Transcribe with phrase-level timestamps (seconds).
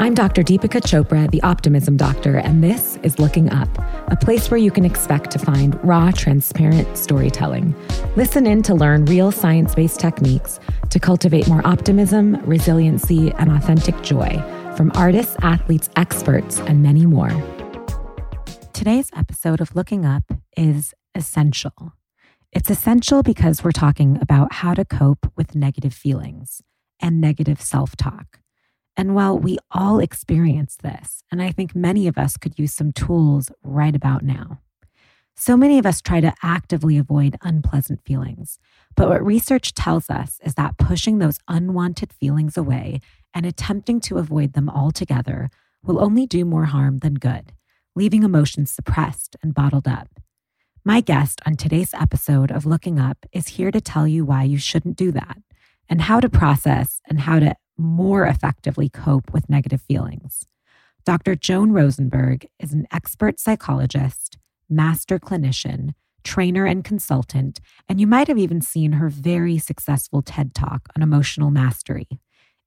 [0.00, 0.42] I'm Dr.
[0.42, 3.68] Deepika Chopra, the Optimism Doctor, and this is Looking Up,
[4.08, 7.76] a place where you can expect to find raw, transparent storytelling.
[8.16, 10.58] Listen in to learn real science based techniques
[10.90, 14.42] to cultivate more optimism, resiliency, and authentic joy
[14.76, 17.30] from artists, athletes, experts, and many more.
[18.72, 20.24] Today's episode of Looking Up
[20.56, 21.92] is essential.
[22.50, 26.62] It's essential because we're talking about how to cope with negative feelings
[27.00, 28.40] and negative self talk.
[28.96, 32.92] And while we all experience this, and I think many of us could use some
[32.92, 34.60] tools right about now,
[35.36, 38.58] so many of us try to actively avoid unpleasant feelings.
[38.94, 43.00] But what research tells us is that pushing those unwanted feelings away
[43.34, 45.50] and attempting to avoid them altogether
[45.82, 47.52] will only do more harm than good,
[47.96, 50.08] leaving emotions suppressed and bottled up.
[50.84, 54.58] My guest on today's episode of Looking Up is here to tell you why you
[54.58, 55.38] shouldn't do that
[55.88, 60.46] and how to process and how to more effectively cope with negative feelings.
[61.04, 61.34] Dr.
[61.34, 64.38] Joan Rosenberg is an expert psychologist,
[64.70, 65.92] master clinician,
[66.22, 71.02] trainer, and consultant, and you might have even seen her very successful TED Talk on
[71.02, 72.08] emotional mastery.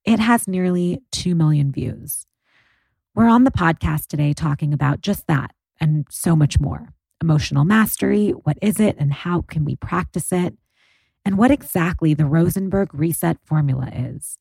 [0.06, 2.28] It has nearly 2 million views.
[3.16, 6.94] We're on the podcast today talking about just that and so much more.
[7.20, 10.54] Emotional mastery, what is it and how can we practice it?
[11.26, 14.38] And what exactly the Rosenberg Reset Formula is.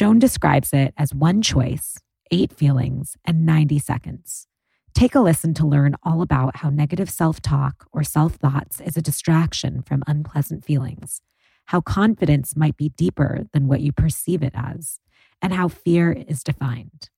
[0.00, 1.98] Joan describes it as one choice,
[2.30, 4.46] eight feelings, and 90 seconds.
[4.94, 8.96] Take a listen to learn all about how negative self talk or self thoughts is
[8.96, 11.20] a distraction from unpleasant feelings,
[11.66, 15.00] how confidence might be deeper than what you perceive it as,
[15.42, 17.10] and how fear is defined.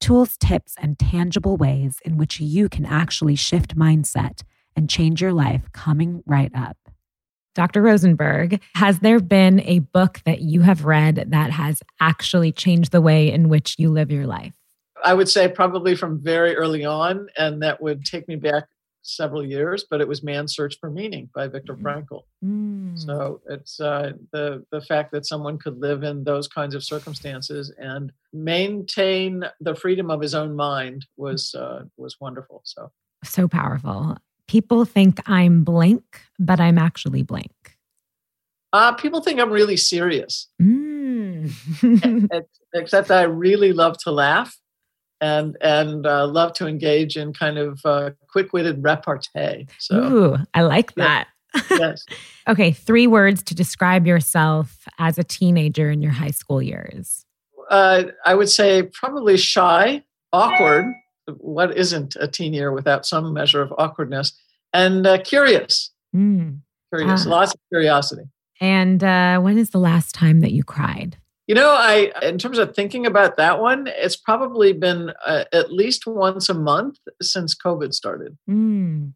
[0.00, 4.42] Tools, tips, and tangible ways in which you can actually shift mindset
[4.74, 6.85] and change your life coming right up.
[7.56, 7.82] Dr.
[7.82, 13.00] Rosenberg, has there been a book that you have read that has actually changed the
[13.00, 14.52] way in which you live your life?
[15.02, 18.64] I would say probably from very early on, and that would take me back
[19.02, 21.82] several years, but it was Man's Search for Meaning by Viktor mm.
[21.82, 22.22] Frankl.
[22.44, 22.98] Mm.
[22.98, 27.72] So it's uh, the the fact that someone could live in those kinds of circumstances
[27.78, 32.62] and maintain the freedom of his own mind was uh, was wonderful.
[32.64, 32.90] So
[33.24, 34.16] so powerful
[34.48, 37.52] people think I'm blank, but I'm actually blank?
[38.72, 40.48] Uh, people think I'm really serious.
[40.60, 41.52] Mm.
[42.74, 44.58] Except I really love to laugh
[45.20, 49.66] and and uh, love to engage in kind of uh, quick-witted repartee.
[49.78, 51.28] So, Ooh, I like that.
[51.70, 52.04] yes.
[52.48, 57.24] okay, three words to describe yourself as a teenager in your high school years.
[57.70, 60.84] Uh, I would say probably shy, awkward,
[61.38, 64.32] what isn't a teen year without some measure of awkwardness
[64.72, 66.58] and uh, curious mm.
[66.92, 67.30] curious ah.
[67.30, 68.22] lots of curiosity
[68.60, 72.58] and uh, when is the last time that you cried you know i in terms
[72.58, 77.54] of thinking about that one it's probably been uh, at least once a month since
[77.54, 79.12] covid started mm.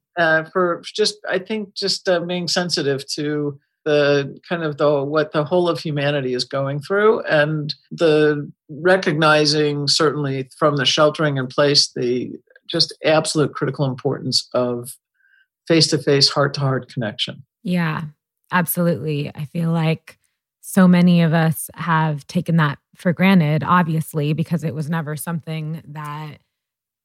[0.52, 3.58] for just i think just uh, being sensitive to
[3.90, 9.88] the kind of the what the whole of humanity is going through and the recognizing
[9.88, 12.30] certainly from the sheltering in place the
[12.68, 14.96] just absolute critical importance of
[15.66, 17.42] face to face heart to heart connection.
[17.64, 18.02] Yeah
[18.52, 19.30] absolutely.
[19.34, 20.18] I feel like
[20.60, 25.82] so many of us have taken that for granted obviously because it was never something
[25.88, 26.38] that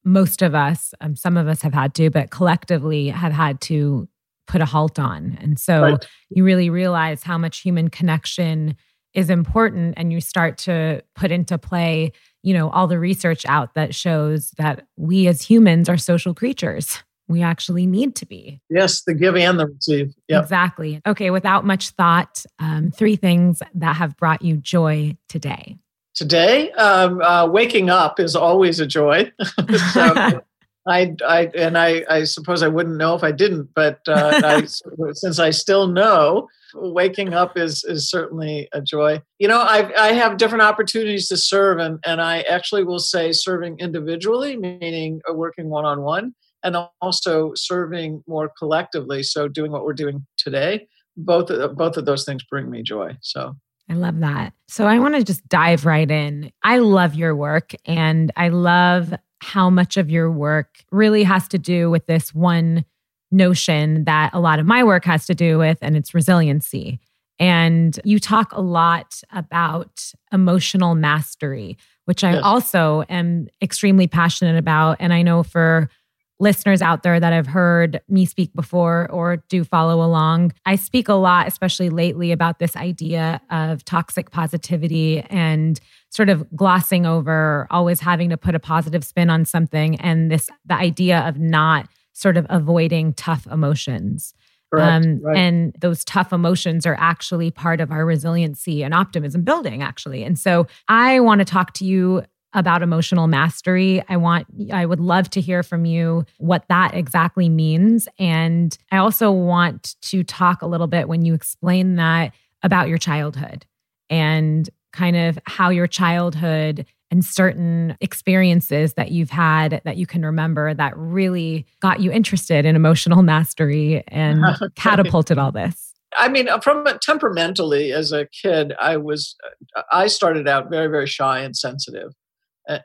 [0.04, 4.08] most of us um, some of us have had to but collectively have had to
[4.46, 5.36] put a halt on.
[5.40, 6.06] And so right.
[6.30, 8.76] you really realize how much human connection
[9.14, 12.12] is important and you start to put into play,
[12.42, 17.02] you know, all the research out that shows that we as humans are social creatures.
[17.28, 18.60] We actually need to be.
[18.70, 20.14] Yes, the give and the receive.
[20.28, 20.42] Yep.
[20.44, 21.00] Exactly.
[21.04, 25.76] Okay, without much thought, um, three things that have brought you joy today.
[26.14, 29.32] Today, um, uh, waking up is always a joy.
[29.92, 30.42] so
[30.86, 34.66] I, I and I, I suppose I wouldn't know if I didn't, but uh, I,
[35.12, 39.22] since I still know, waking up is is certainly a joy.
[39.38, 43.32] You know, I I have different opportunities to serve, and and I actually will say
[43.32, 49.22] serving individually, meaning working one on one, and also serving more collectively.
[49.22, 50.86] So doing what we're doing today
[51.16, 53.16] both both of those things bring me joy.
[53.20, 53.56] So
[53.88, 54.52] I love that.
[54.68, 56.52] So I want to just dive right in.
[56.62, 61.58] I love your work and I love how much of your work really has to
[61.58, 62.84] do with this one
[63.30, 67.00] notion that a lot of my work has to do with, and it's resiliency.
[67.38, 72.42] And you talk a lot about emotional mastery, which I yes.
[72.42, 74.96] also am extremely passionate about.
[75.00, 75.90] And I know for
[76.38, 81.08] listeners out there that have heard me speak before or do follow along, I speak
[81.08, 85.80] a lot, especially lately, about this idea of toxic positivity and
[86.10, 90.50] sort of glossing over, always having to put a positive spin on something, and this
[90.64, 94.34] the idea of not sort of avoiding tough emotions.
[94.76, 95.36] Um, right.
[95.36, 100.22] And those tough emotions are actually part of our resiliency and optimism building, actually.
[100.24, 102.24] And so I want to talk to you
[102.56, 104.02] about emotional mastery.
[104.08, 108.96] I want I would love to hear from you what that exactly means and I
[108.96, 112.32] also want to talk a little bit when you explain that
[112.62, 113.66] about your childhood
[114.10, 120.24] and kind of how your childhood and certain experiences that you've had that you can
[120.24, 124.42] remember that really got you interested in emotional mastery and
[124.74, 125.94] catapulted all this.
[126.16, 129.36] I mean, uh, from temperamentally as a kid, I was,
[129.76, 132.12] uh, I started out very, very shy and sensitive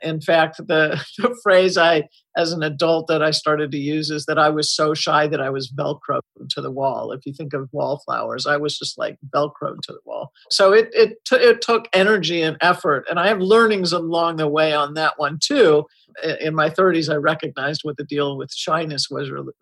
[0.02, 4.26] in fact, the, the phrase I, as an adult, that I started to use is
[4.26, 6.20] that I was so shy that I was velcroed
[6.50, 7.12] to the wall.
[7.12, 10.32] If you think of wallflowers, I was just like velcroed to the wall.
[10.50, 14.48] So it it t- it took energy and effort, and I have learnings along the
[14.48, 15.84] way on that one too.
[16.40, 19.52] In my 30s, I recognized what the deal with shyness was really,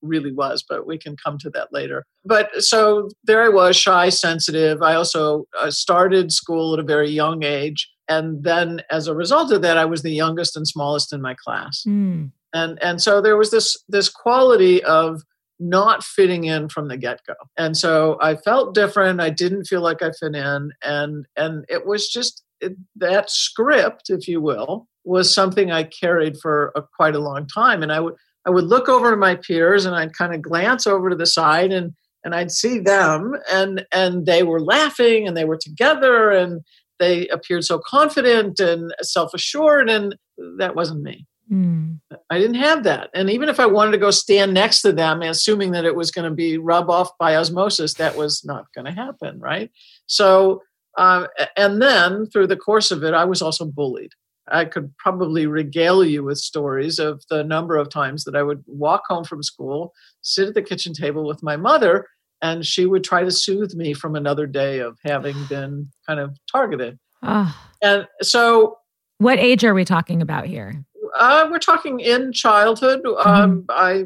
[0.00, 2.06] really was, but we can come to that later.
[2.24, 4.80] But so there I was, shy, sensitive.
[4.80, 9.52] I also uh, started school at a very young age and then as a result
[9.52, 11.84] of that i was the youngest and smallest in my class.
[11.86, 12.30] Mm.
[12.52, 15.22] and and so there was this this quality of
[15.60, 17.34] not fitting in from the get-go.
[17.56, 19.20] And so i felt different.
[19.20, 20.72] I didn't feel like i fit in.
[20.82, 26.36] And and it was just it, that script if you will was something i carried
[26.38, 27.82] for a, quite a long time.
[27.82, 28.14] And i would
[28.46, 31.26] i would look over to my peers and i'd kind of glance over to the
[31.26, 31.92] side and
[32.24, 36.62] and I'd see them and and they were laughing and they were together and
[36.98, 40.16] they appeared so confident and self-assured and
[40.58, 41.26] that wasn't me.
[41.50, 42.00] Mm.
[42.28, 43.08] i didn't have that.
[43.14, 46.10] And even if i wanted to go stand next to them assuming that it was
[46.10, 49.70] going to be rub off by osmosis that was not going to happen right?
[50.06, 50.62] So
[50.98, 54.12] uh, and then through the course of it i was also bullied.
[54.50, 58.62] I could probably regale you with stories of the number of times that i would
[58.66, 62.06] walk home from school sit at the kitchen table with my mother
[62.42, 66.36] and she would try to soothe me from another day of having been kind of
[66.50, 66.98] targeted.
[67.22, 67.54] Oh.
[67.82, 68.78] And so,
[69.18, 70.84] what age are we talking about here?
[71.16, 73.02] Uh, we're talking in childhood.
[73.04, 73.28] Mm-hmm.
[73.28, 74.04] Um, I,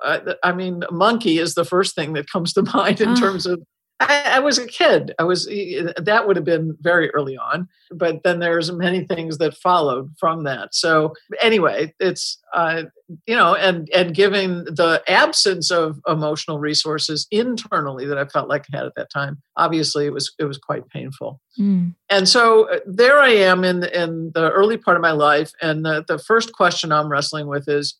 [0.00, 3.16] I, I, mean, monkey is the first thing that comes to mind in oh.
[3.16, 3.62] terms of
[4.00, 5.14] I, I, was a kid.
[5.18, 9.56] I was that would have been very early on, but then there's many things that
[9.56, 10.74] followed from that.
[10.74, 12.84] So anyway, it's uh,
[13.26, 18.66] you know, and and given the absence of emotional resources internally that I felt like
[18.72, 21.40] I had at that time, obviously it was it was quite painful.
[21.58, 21.94] Mm.
[22.10, 25.84] And so uh, there I am in in the early part of my life, and
[25.84, 27.96] the, the first question I'm wrestling with is,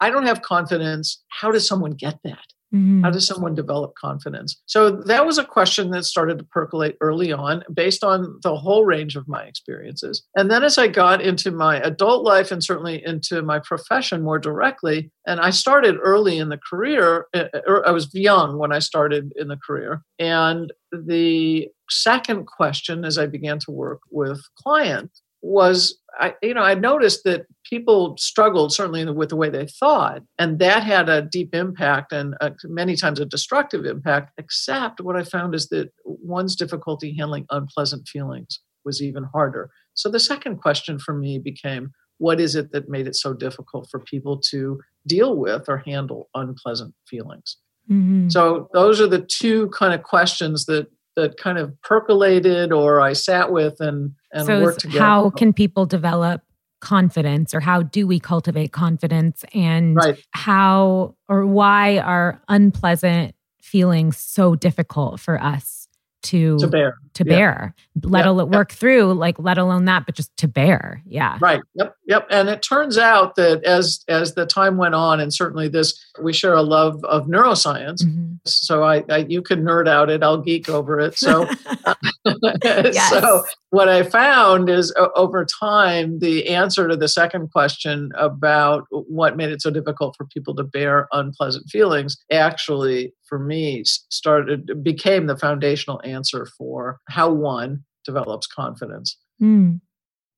[0.00, 1.22] I don't have confidence.
[1.28, 2.46] How does someone get that?
[2.74, 3.02] Mm-hmm.
[3.02, 4.60] How does someone develop confidence?
[4.66, 8.84] So that was a question that started to percolate early on based on the whole
[8.84, 10.22] range of my experiences.
[10.36, 14.38] And then as I got into my adult life and certainly into my profession more
[14.38, 18.78] directly, and I started early in the career, uh, uh, I was young when I
[18.78, 20.02] started in the career.
[20.18, 26.62] And the second question as I began to work with clients was I, you know,
[26.62, 31.22] I noticed that people struggled certainly with the way they thought, and that had a
[31.22, 34.32] deep impact and a, many times a destructive impact.
[34.38, 39.70] Except what I found is that one's difficulty handling unpleasant feelings was even harder.
[39.94, 43.88] So the second question for me became, what is it that made it so difficult
[43.90, 47.56] for people to deal with or handle unpleasant feelings?
[47.90, 48.28] Mm-hmm.
[48.28, 53.12] So those are the two kind of questions that that kind of percolated or I
[53.12, 55.00] sat with and and so worked together.
[55.00, 56.42] How can people develop
[56.80, 60.22] confidence or how do we cultivate confidence and right.
[60.32, 65.81] how or why are unpleasant feelings so difficult for us
[66.22, 67.28] to to bear to yep.
[67.28, 67.74] bear
[68.04, 68.26] let yep.
[68.28, 68.78] alone work yep.
[68.78, 72.62] through like let alone that but just to bear yeah right yep yep and it
[72.62, 76.62] turns out that as as the time went on and certainly this we share a
[76.62, 78.34] love of neuroscience mm-hmm.
[78.46, 81.48] so I, I, you can nerd out it i'll geek over it so
[82.64, 83.10] yes.
[83.10, 88.86] so what i found is uh, over time the answer to the second question about
[88.90, 94.84] what made it so difficult for people to bear unpleasant feelings actually for me started
[94.84, 99.16] became the foundational answer for how one develops confidence.
[99.40, 99.80] Mm.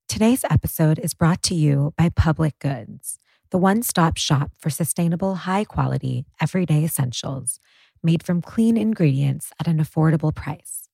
[0.08, 3.18] Today's episode is brought to you by Public Goods,
[3.50, 7.58] the one-stop shop for sustainable, high-quality, everyday essentials
[8.00, 10.88] made from clean ingredients at an affordable price.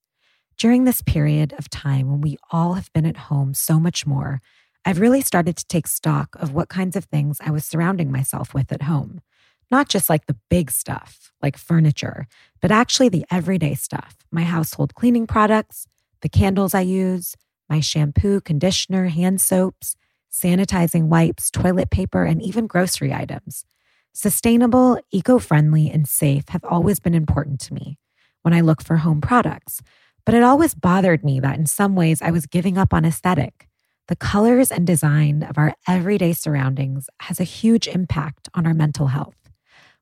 [0.56, 4.40] During this period of time when we all have been at home so much more,
[4.86, 8.54] I've really started to take stock of what kinds of things I was surrounding myself
[8.54, 9.20] with at home.
[9.70, 12.26] Not just like the big stuff, like furniture,
[12.60, 15.88] but actually the everyday stuff my household cleaning products,
[16.20, 17.34] the candles I use,
[17.68, 19.96] my shampoo, conditioner, hand soaps,
[20.30, 23.64] sanitizing wipes, toilet paper, and even grocery items.
[24.12, 27.98] Sustainable, eco friendly, and safe have always been important to me
[28.42, 29.80] when I look for home products,
[30.24, 33.68] but it always bothered me that in some ways I was giving up on aesthetic.
[34.08, 39.08] The colors and design of our everyday surroundings has a huge impact on our mental
[39.08, 39.39] health.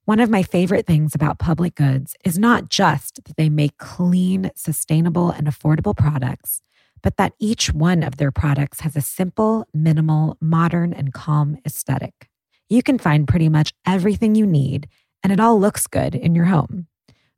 [0.09, 4.51] One of my favorite things about public goods is not just that they make clean,
[4.55, 6.63] sustainable, and affordable products,
[7.03, 12.31] but that each one of their products has a simple, minimal, modern, and calm aesthetic.
[12.71, 14.89] You can find pretty much everything you need,
[15.23, 16.87] and it all looks good in your home.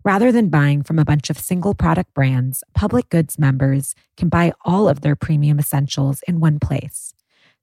[0.04, 4.52] Rather than buying from a bunch of single product brands, public goods members can buy
[4.64, 7.09] all of their premium essentials in one place.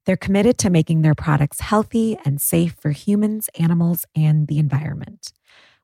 [0.08, 5.34] They're committed to making their products healthy and safe for humans, animals, and the environment.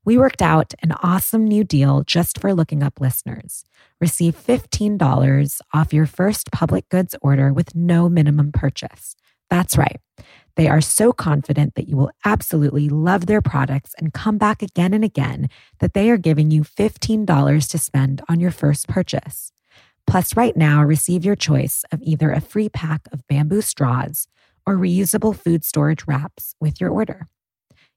[0.02, 3.66] We worked out an awesome new deal just for looking up listeners.
[4.00, 9.14] Receive $15 off your first public goods order with no minimum purchase.
[9.50, 10.00] That's right.
[10.56, 14.94] They are so confident that you will absolutely love their products and come back again
[14.94, 15.50] and again
[15.80, 19.52] that they are giving you $15 to spend on your first purchase.
[20.06, 24.28] Plus, right now, receive your choice of either a free pack of bamboo straws
[24.66, 27.26] or reusable food storage wraps with your order.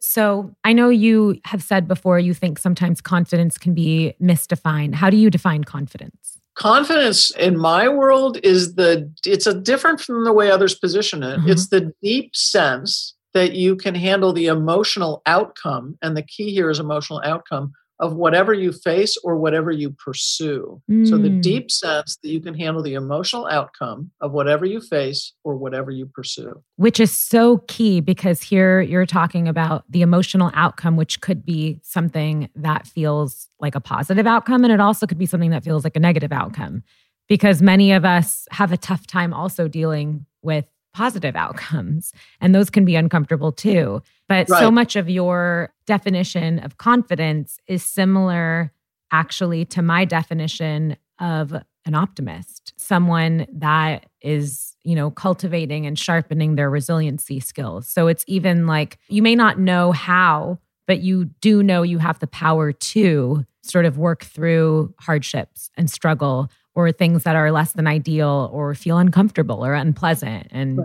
[0.00, 4.94] So I know you have said before you think sometimes confidence can be misdefined.
[4.94, 6.38] How do you define confidence?
[6.54, 11.38] Confidence in my world is the it's a different from the way others position it.
[11.38, 11.50] Mm-hmm.
[11.50, 16.70] It's the deep sense that you can handle the emotional outcome and the key here
[16.70, 20.80] is emotional outcome of whatever you face or whatever you pursue.
[20.90, 21.08] Mm.
[21.08, 21.42] So the mm.
[21.42, 25.90] deep sense that you can handle the emotional outcome of whatever you face or whatever
[25.90, 26.62] you pursue.
[26.76, 31.80] Which is so key because here you're talking about the emotional outcome, which could be
[31.82, 34.64] something that feels like a positive outcome.
[34.64, 36.84] And it also could be something that feels like a negative outcome
[37.28, 40.66] because many of us have a tough time also dealing with
[40.98, 42.12] positive outcomes.
[42.40, 44.02] And those can be uncomfortable too.
[44.28, 44.58] But right.
[44.58, 48.72] so much of your definition of confidence is similar
[49.12, 51.52] actually to my definition of
[51.86, 57.86] an optimist, someone that is, you know, cultivating and sharpening their resiliency skills.
[57.86, 62.18] So it's even like you may not know how, but you do know you have
[62.18, 67.72] the power to sort of work through hardships and struggle or things that are less
[67.72, 70.46] than ideal or feel uncomfortable or unpleasant.
[70.52, 70.78] And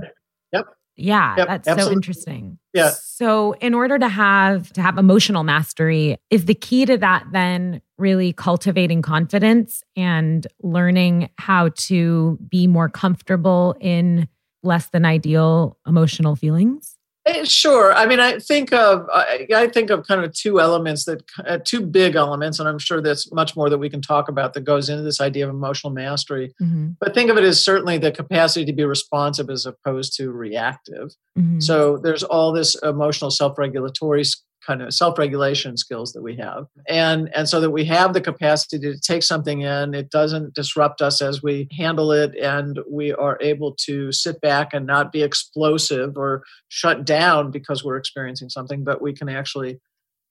[0.51, 0.65] yep.
[0.95, 1.93] Yeah, yep, that's absolutely.
[1.93, 2.57] so interesting.
[2.73, 2.89] Yeah.
[2.89, 7.79] So in order to have to have emotional mastery, is the key to that then
[7.99, 14.27] really cultivating confidence and learning how to be more comfortable in
[14.63, 16.92] less than ideal emotional feelings?
[17.25, 17.93] Eh, sure.
[17.93, 21.81] I mean, I think of I, think of kind of two elements that uh, two
[21.81, 24.89] big elements, and I'm sure there's much more that we can talk about that goes
[24.89, 26.53] into this idea of emotional mastery.
[26.61, 26.89] Mm-hmm.
[26.99, 31.11] But think of it as certainly the capacity to be responsive as opposed to reactive.
[31.37, 31.61] Mm-hmm.
[31.61, 34.25] So there's all this emotional self-regulatory
[34.65, 36.67] kind of self-regulation skills that we have.
[36.87, 41.01] And and so that we have the capacity to take something in it doesn't disrupt
[41.01, 45.23] us as we handle it and we are able to sit back and not be
[45.23, 49.79] explosive or shut down because we're experiencing something but we can actually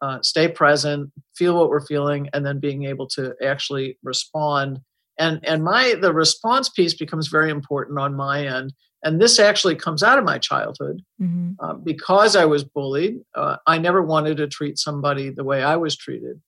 [0.03, 4.81] uh, stay present feel what we're feeling and then being able to actually respond.
[5.19, 8.73] And and my the response piece becomes very important on my end
[9.05, 11.53] and this actually comes out of my childhood mm-hmm.
[11.61, 15.77] uh, because i was bullied uh, i never wanted to treat somebody the way i
[15.77, 16.41] was treated.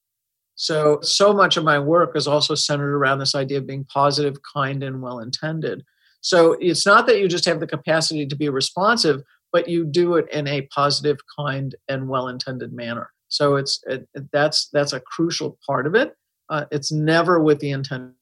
[0.57, 4.37] So so much of my work is also centered around this idea of being positive
[4.55, 5.85] kind and well intended
[6.21, 9.23] so it's not that you just have the capacity to be responsive
[9.55, 13.11] but you do it in a positive kind and well intended manner.
[13.29, 16.17] So it's it, that's that's a crucial part of it.
[16.51, 18.15] Uh, it's never with the intention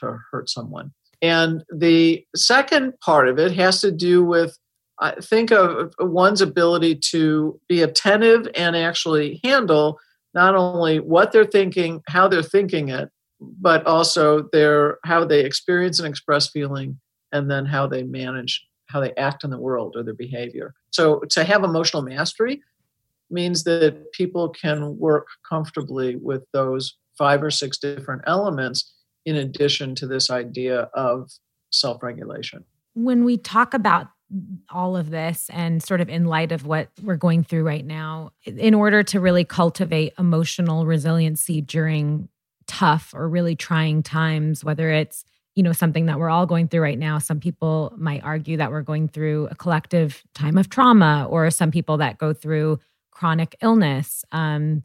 [0.00, 4.56] to hurt someone and the second part of it has to do with
[5.00, 9.98] I think of one's ability to be attentive and actually handle
[10.34, 13.08] not only what they're thinking, how they're thinking it,
[13.40, 16.98] but also their how they experience and express feeling,
[17.32, 20.74] and then how they manage, how they act in the world or their behavior.
[20.90, 22.60] So to have emotional mastery
[23.30, 28.92] means that people can work comfortably with those five or six different elements
[29.28, 31.30] in addition to this idea of
[31.70, 32.64] self-regulation.
[32.94, 34.08] When we talk about
[34.70, 38.30] all of this and sort of in light of what we're going through right now
[38.44, 42.28] in order to really cultivate emotional resiliency during
[42.66, 46.82] tough or really trying times whether it's you know something that we're all going through
[46.82, 51.26] right now some people might argue that we're going through a collective time of trauma
[51.30, 52.78] or some people that go through
[53.10, 54.82] chronic illness um,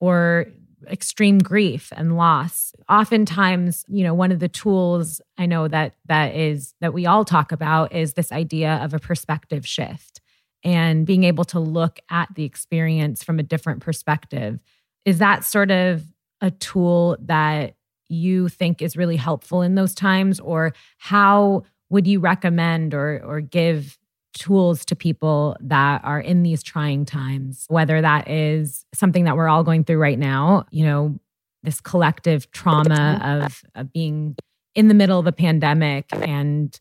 [0.00, 0.46] or
[0.90, 2.72] extreme grief and loss.
[2.88, 7.24] Oftentimes you know one of the tools i know that that is that we all
[7.24, 10.20] talk about is this idea of a perspective shift
[10.66, 14.58] and being able to look at the experience from a different perspective.
[15.04, 16.02] Is that sort of
[16.40, 17.76] a tool that
[18.08, 23.40] you think is really helpful in those times or how would you recommend or or
[23.40, 23.96] give
[24.36, 29.48] tools to people that are in these trying times, whether that is something that we're
[29.48, 31.18] all going through right now, you know,
[31.62, 34.36] this collective trauma of, of being
[34.74, 36.78] in the middle of a pandemic and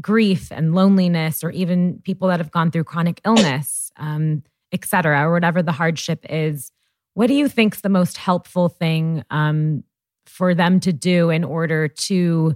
[0.00, 5.26] grief and loneliness, or even people that have gone through chronic illness, um, et cetera,
[5.26, 6.70] or whatever the hardship is.
[7.14, 9.82] What do you think is the most helpful thing um,
[10.26, 12.54] for them to do in order to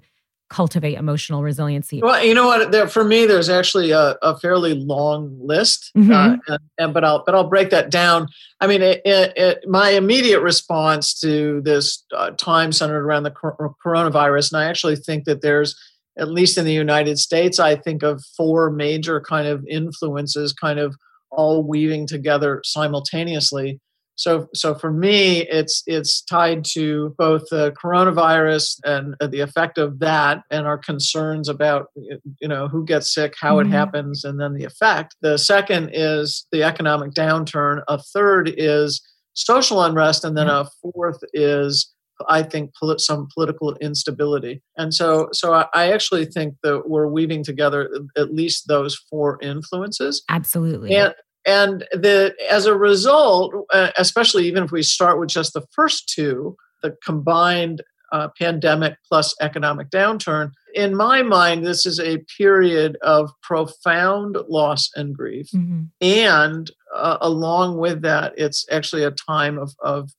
[0.52, 2.00] cultivate emotional resiliency?
[2.02, 2.70] Well, you know what?
[2.70, 6.12] There, for me, there's actually a, a fairly long list, uh, mm-hmm.
[6.12, 8.28] uh, and, and, but I'll but I'll break that down.
[8.60, 13.30] I mean, it, it, it, my immediate response to this uh, time centered around the
[13.30, 15.74] coronavirus, and I actually think that there's
[16.18, 20.78] at least in the United States, I think of four major kind of influences, kind
[20.78, 20.94] of
[21.30, 23.80] all weaving together simultaneously.
[24.16, 29.98] So, so for me, it's it's tied to both the coronavirus and the effect of
[30.00, 33.72] that, and our concerns about you know who gets sick, how mm-hmm.
[33.72, 35.16] it happens, and then the effect.
[35.22, 37.82] The second is the economic downturn.
[37.88, 39.00] A third is
[39.34, 41.92] social unrest, and then a fourth is
[42.28, 44.62] I think some political instability.
[44.76, 50.22] And so, so I actually think that we're weaving together at least those four influences.
[50.28, 50.94] Absolutely.
[50.94, 51.14] And,
[51.46, 56.08] and the as a result uh, especially even if we start with just the first
[56.08, 62.98] two the combined uh, pandemic plus economic downturn in my mind this is a period
[63.02, 65.84] of profound loss and grief mm-hmm.
[66.00, 70.10] and uh, along with that it's actually a time of, of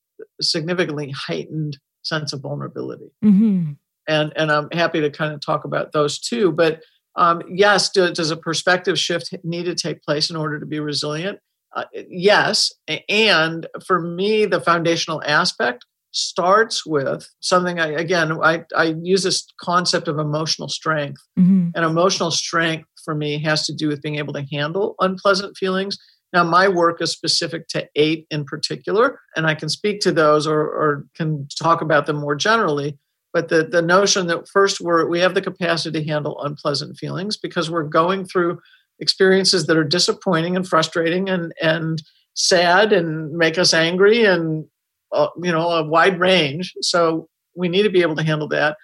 [0.42, 3.74] significantly heightened sense of vulnerability mm-hmm.
[4.08, 6.82] and and i'm happy to kind of talk about those two but
[7.16, 10.80] um, yes, do, does a perspective shift need to take place in order to be
[10.80, 11.40] resilient?
[11.76, 12.72] Uh, yes.
[13.10, 19.48] And for me, the foundational aspect starts with something I, again, I, I use this
[19.60, 21.22] concept of emotional strength.
[21.38, 21.70] Mm-hmm.
[21.76, 25.98] And emotional strength for me has to do with being able to handle unpleasant feelings.
[26.32, 30.48] Now, my work is specific to eight in particular, and I can speak to those
[30.48, 32.98] or, or can talk about them more generally
[33.34, 37.36] but the, the notion that first we're, we have the capacity to handle unpleasant feelings
[37.36, 38.60] because we're going through
[39.00, 42.02] experiences that are disappointing and frustrating and, and
[42.36, 44.66] sad and make us angry and
[45.12, 46.74] uh, you know a wide range.
[46.82, 48.78] So we need to be able to handle that.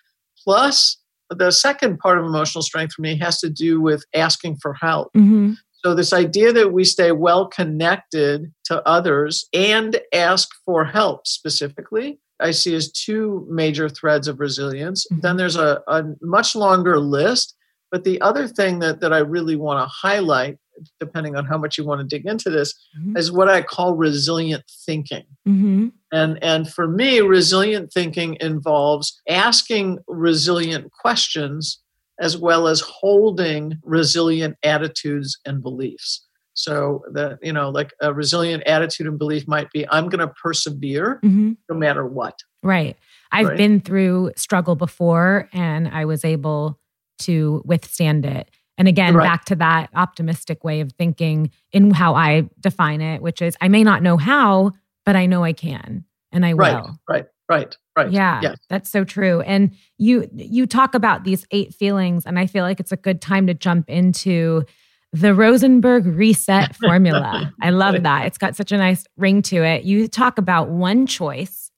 [0.43, 0.97] Plus
[1.29, 5.11] the second part of emotional strength for me has to do with asking for help.
[5.15, 5.53] Mm-hmm.
[5.83, 12.19] so this idea that we stay well connected to others and ask for help specifically
[12.39, 15.05] I see as two major threads of resilience.
[15.11, 15.21] Mm-hmm.
[15.21, 17.55] Then there's a, a much longer list.
[17.91, 20.57] But the other thing that, that I really want to highlight,
[20.99, 23.17] depending on how much you want to dig into this, mm-hmm.
[23.17, 25.25] is what I call resilient thinking.
[25.47, 25.87] Mm-hmm.
[26.11, 31.81] And, and for me, resilient thinking involves asking resilient questions
[32.19, 36.25] as well as holding resilient attitudes and beliefs.
[36.59, 40.27] So that, you know, like a resilient attitude and belief might be I'm going to
[40.27, 41.53] persevere mm-hmm.
[41.69, 42.37] no matter what.
[42.61, 42.97] Right.
[43.31, 43.57] I've right?
[43.57, 46.77] been through struggle before and I was able
[47.19, 48.49] to withstand it.
[48.77, 49.23] And again, right.
[49.23, 53.69] back to that optimistic way of thinking in how I define it, which is I
[53.69, 54.71] may not know how,
[55.05, 56.99] but I know I can and I right, will.
[57.07, 57.25] Right.
[57.47, 57.75] Right.
[57.95, 58.11] Right.
[58.11, 58.57] Yeah, yes.
[58.69, 59.41] that's so true.
[59.41, 63.21] And you you talk about these eight feelings, and I feel like it's a good
[63.21, 64.65] time to jump into
[65.11, 67.53] the Rosenberg reset formula.
[67.61, 68.25] I love that.
[68.25, 69.83] It's got such a nice ring to it.
[69.83, 71.71] You talk about one choice,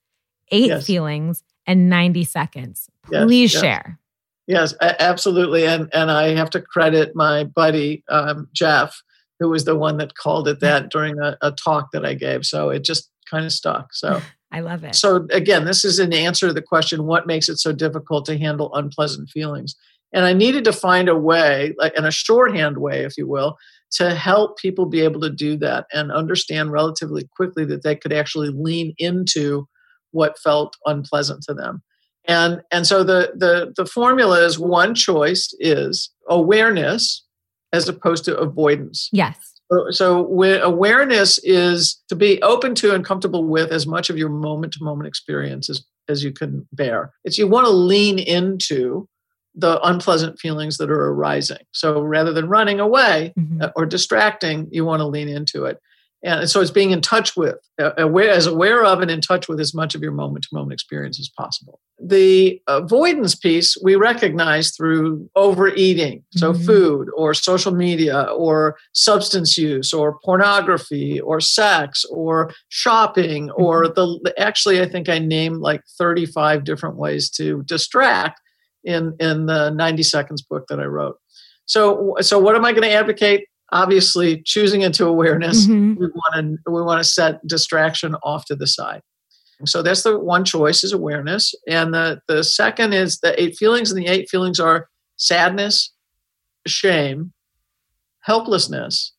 [0.52, 0.86] eight yes.
[0.86, 2.90] feelings, and 90 seconds.
[3.06, 4.00] Please yes, share.
[4.48, 5.66] Yes, absolutely.
[5.66, 9.02] And and I have to credit my buddy um, Jeff,
[9.40, 12.46] who was the one that called it that during a, a talk that I gave.
[12.46, 13.94] So it just kind of stuck.
[13.94, 14.96] So I love it.
[14.96, 18.38] So again, this is an answer to the question: What makes it so difficult to
[18.38, 19.76] handle unpleasant feelings?
[20.14, 23.58] And I needed to find a way, like in a shorthand way, if you will,
[23.92, 28.14] to help people be able to do that and understand relatively quickly that they could
[28.14, 29.68] actually lean into
[30.12, 31.82] what felt unpleasant to them.
[32.26, 37.26] And and so the the the formula is one choice is awareness
[37.74, 39.10] as opposed to avoidance.
[39.12, 39.38] Yes.
[39.92, 40.28] So,
[40.62, 44.84] awareness is to be open to and comfortable with as much of your moment to
[44.84, 47.14] moment experience as, as you can bear.
[47.24, 49.08] It's you want to lean into
[49.56, 51.66] the unpleasant feelings that are arising.
[51.72, 53.66] So rather than running away mm-hmm.
[53.76, 55.80] or distracting, you want to lean into it.
[56.24, 59.60] And so it's being in touch with, aware, as aware of and in touch with
[59.60, 61.80] as much of your moment to moment experience as possible.
[62.00, 66.64] The avoidance piece we recognize through overeating, so mm-hmm.
[66.64, 73.64] food or social media or substance use or pornography or sex or shopping mm-hmm.
[73.64, 78.40] or the, actually, I think I named like 35 different ways to distract
[78.84, 81.18] in in the 90 seconds book that I wrote.
[81.66, 83.48] So so what am I going to advocate?
[83.72, 85.66] Obviously, choosing into awareness.
[85.66, 86.00] Mm-hmm.
[86.00, 89.02] We want to we want to set distraction off to the side.
[89.66, 93.92] So that's the one choice is awareness, and the the second is the eight feelings,
[93.92, 95.94] and the eight feelings are sadness,
[96.66, 97.32] shame,
[98.22, 99.14] helplessness,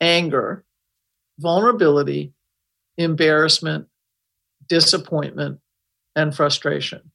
[0.00, 0.64] anger,
[1.38, 2.32] vulnerability,
[2.98, 3.86] embarrassment,
[4.68, 5.58] disappointment,
[6.14, 7.11] and frustration.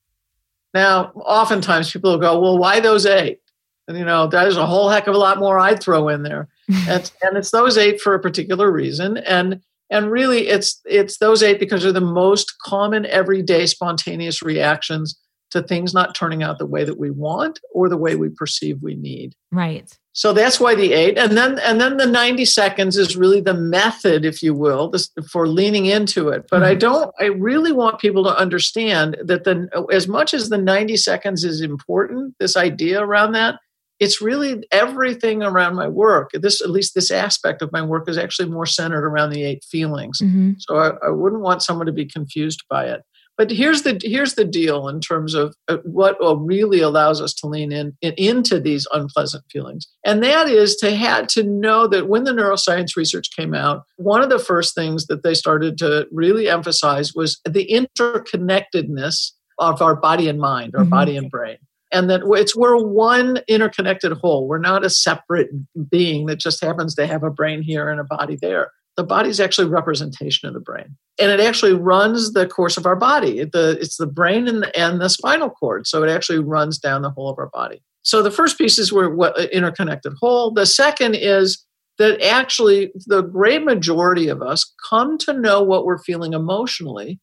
[0.77, 3.39] Now, oftentimes people will go, well, why those eight?
[3.87, 6.49] And, you know, there's a whole heck of a lot more I'd throw in there.
[6.87, 9.17] and, and it's those eight for a particular reason.
[9.17, 15.17] And and really it's it's those eight because they're the most common everyday spontaneous reactions
[15.51, 18.79] to things not turning out the way that we want or the way we perceive
[18.81, 19.33] we need.
[19.51, 19.97] Right.
[20.13, 23.53] So that's why the eight, and then and then the ninety seconds is really the
[23.53, 26.47] method, if you will, this, for leaning into it.
[26.49, 26.71] But mm-hmm.
[26.71, 27.13] I don't.
[27.19, 31.62] I really want people to understand that the as much as the ninety seconds is
[31.62, 33.60] important, this idea around that,
[33.99, 36.31] it's really everything around my work.
[36.33, 39.63] This at least this aspect of my work is actually more centered around the eight
[39.63, 40.19] feelings.
[40.19, 40.53] Mm-hmm.
[40.57, 43.01] So I, I wouldn't want someone to be confused by it.
[43.38, 47.47] But here's the here's the deal in terms of uh, what really allows us to
[47.47, 52.08] lean in, in, into these unpleasant feelings, and that is to have to know that
[52.08, 56.08] when the neuroscience research came out, one of the first things that they started to
[56.12, 60.89] really emphasize was the interconnectedness of our body and mind, our mm-hmm.
[60.89, 61.58] body and brain.
[61.91, 64.47] And that it's we're one interconnected whole.
[64.47, 65.50] We're not a separate
[65.89, 69.29] being that just happens to have a brain here and a body there the body
[69.29, 72.95] is actually a representation of the brain and it actually runs the course of our
[72.95, 76.77] body the, it's the brain and the, and the spinal cord so it actually runs
[76.77, 80.51] down the whole of our body so the first piece is we're what, interconnected whole
[80.51, 81.63] the second is
[81.97, 87.19] that actually the great majority of us come to know what we're feeling emotionally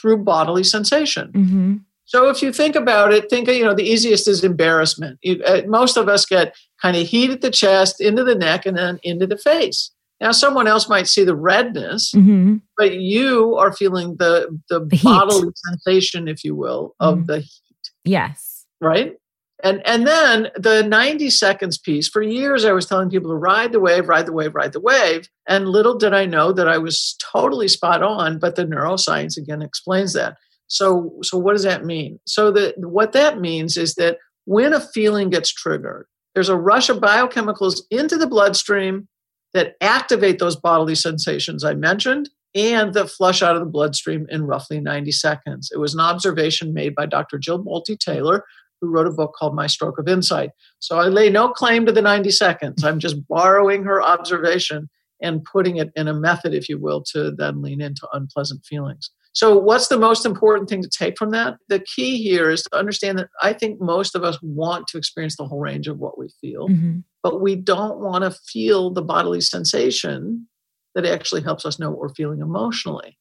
[0.00, 1.76] through bodily sensation mm-hmm.
[2.08, 5.18] So if you think about it, think you know the easiest is embarrassment.
[5.22, 8.64] You, uh, most of us get kind of heat at the chest, into the neck,
[8.64, 9.90] and then into the face.
[10.20, 12.56] Now, someone else might see the redness, mm-hmm.
[12.78, 17.26] but you are feeling the the, the bodily sensation, if you will, of mm-hmm.
[17.26, 17.90] the heat.
[18.04, 18.66] Yes.
[18.80, 19.16] Right.
[19.62, 22.08] And and then the 90 seconds piece.
[22.08, 24.80] For years, I was telling people to ride the wave, ride the wave, ride the
[24.80, 25.28] wave.
[25.48, 28.38] And little did I know that I was totally spot on.
[28.38, 30.36] But the neuroscience again explains that.
[30.68, 32.20] So so what does that mean?
[32.26, 36.88] So that what that means is that when a feeling gets triggered, there's a rush
[36.88, 39.08] of biochemicals into the bloodstream
[39.54, 44.46] that activate those bodily sensations I mentioned and that flush out of the bloodstream in
[44.46, 45.70] roughly 90 seconds.
[45.72, 47.38] It was an observation made by Dr.
[47.38, 48.44] Jill Bolte Taylor,
[48.80, 50.50] who wrote a book called My Stroke of Insight.
[50.78, 52.84] So I lay no claim to the 90 seconds.
[52.84, 54.88] I'm just borrowing her observation
[55.22, 59.10] and putting it in a method, if you will, to then lean into unpleasant feelings.
[59.32, 61.58] So, what's the most important thing to take from that?
[61.68, 65.36] The key here is to understand that I think most of us want to experience
[65.36, 67.00] the whole range of what we feel, mm-hmm.
[67.26, 70.46] But we don't want to feel the bodily sensation
[70.94, 73.18] that actually helps us know what we're feeling emotionally.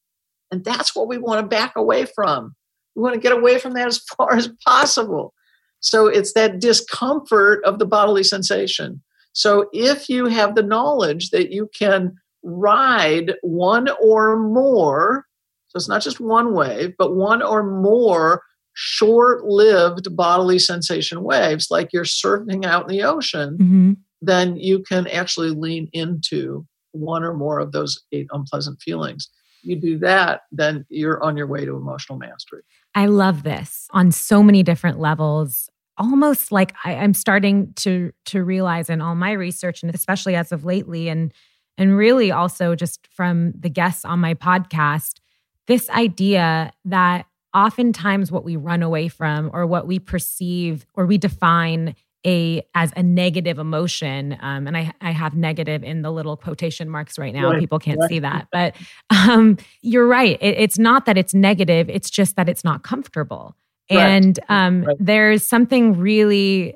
[0.52, 2.54] And that's what we want to back away from.
[2.96, 5.34] We want to get away from that as far as possible.
[5.80, 9.02] So, it's that discomfort of the bodily sensation.
[9.34, 12.14] So, if you have the knowledge that you can
[12.44, 15.26] ride one or more
[15.70, 18.44] so it's not just one wave, but one or more
[18.76, 23.94] short lived bodily sensation waves, like you're surfing out in the ocean, mm-hmm.
[24.22, 29.30] then you can actually lean into one or more of those eight unpleasant feelings.
[29.64, 32.62] You do that, then you're on your way to emotional mastery.
[32.94, 35.70] I love this on so many different levels.
[35.98, 40.52] almost like I, am starting to to realize in all my research and especially as
[40.52, 41.34] of lately and
[41.78, 45.20] and really also just from the guests on my podcast
[45.68, 51.18] this idea that oftentimes what we run away from or what we perceive or we
[51.18, 56.36] define a as a negative emotion um, and I, I have negative in the little
[56.36, 57.60] quotation marks right now right.
[57.60, 58.10] people can't right.
[58.10, 58.76] see that but
[59.10, 63.56] um, you're right it, it's not that it's negative it's just that it's not comfortable
[63.90, 64.98] and um, right.
[65.00, 66.76] there's something really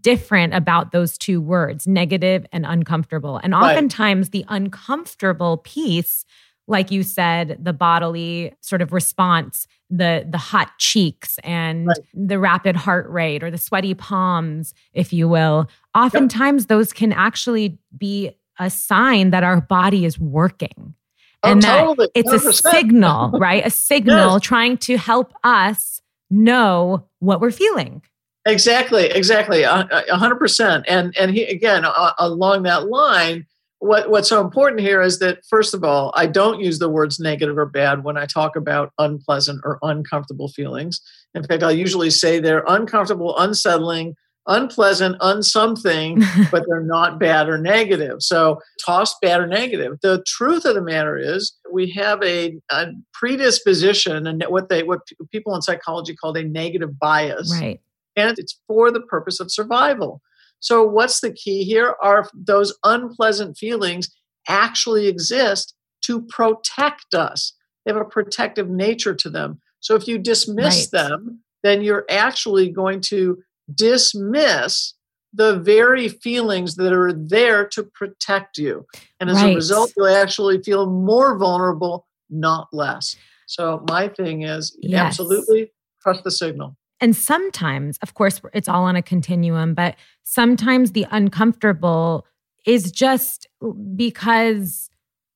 [0.00, 3.38] different about those two words, negative and uncomfortable.
[3.42, 4.32] And oftentimes, right.
[4.32, 6.24] the uncomfortable piece,
[6.68, 11.98] like you said, the bodily sort of response, the the hot cheeks and right.
[12.12, 16.68] the rapid heart rate or the sweaty palms, if you will, oftentimes yep.
[16.68, 20.94] those can actually be a sign that our body is working.
[21.42, 22.08] Oh, and that totally.
[22.14, 23.64] it's a signal, right?
[23.64, 24.42] A signal yes.
[24.42, 26.00] trying to help us
[26.30, 28.02] know what we're feeling.
[28.46, 30.84] Exactly, exactly, a hundred percent.
[30.88, 33.46] And and he, again, uh, along that line,
[33.78, 37.20] what what's so important here is that first of all, I don't use the words
[37.20, 41.00] negative or bad when I talk about unpleasant or uncomfortable feelings.
[41.34, 44.14] In fact, I'll usually say they're uncomfortable, unsettling,
[44.46, 48.22] unpleasant, unsomething, but they're not bad or negative.
[48.22, 49.98] So toss bad or negative.
[50.02, 55.00] The truth of the matter is we have a, a predisposition and what they what
[55.30, 57.52] people in psychology call a negative bias.
[57.60, 57.80] Right.
[58.16, 60.22] And it's for the purpose of survival.
[60.66, 61.94] So what's the key here?
[62.02, 64.10] Are those unpleasant feelings
[64.48, 65.76] actually exist
[66.06, 67.52] to protect us?
[67.84, 69.60] They have a protective nature to them.
[69.78, 71.02] So if you dismiss right.
[71.02, 73.38] them, then you're actually going to
[73.72, 74.94] dismiss
[75.32, 78.86] the very feelings that are there to protect you.
[79.20, 79.52] And as right.
[79.52, 83.14] a result, you'll actually feel more vulnerable, not less.
[83.46, 85.00] So, my thing is yes.
[85.00, 85.70] absolutely
[86.02, 86.76] trust the signal.
[87.00, 92.26] And sometimes, of course, it's all on a continuum, but sometimes the uncomfortable
[92.66, 93.46] is just
[93.94, 94.90] because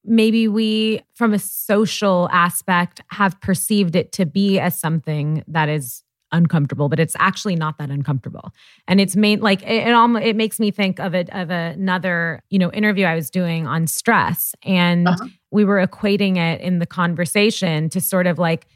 [0.05, 6.03] maybe we, from a social aspect, have perceived it to be as something that is
[6.33, 8.53] uncomfortable, but it's actually not that uncomfortable.
[8.89, 12.43] And it's made like it, it almost it makes me think of it of another,
[12.51, 14.55] you know, interview I was doing on stress.
[14.63, 15.27] And uh-huh.
[15.51, 18.67] we were equating it in the conversation to sort of like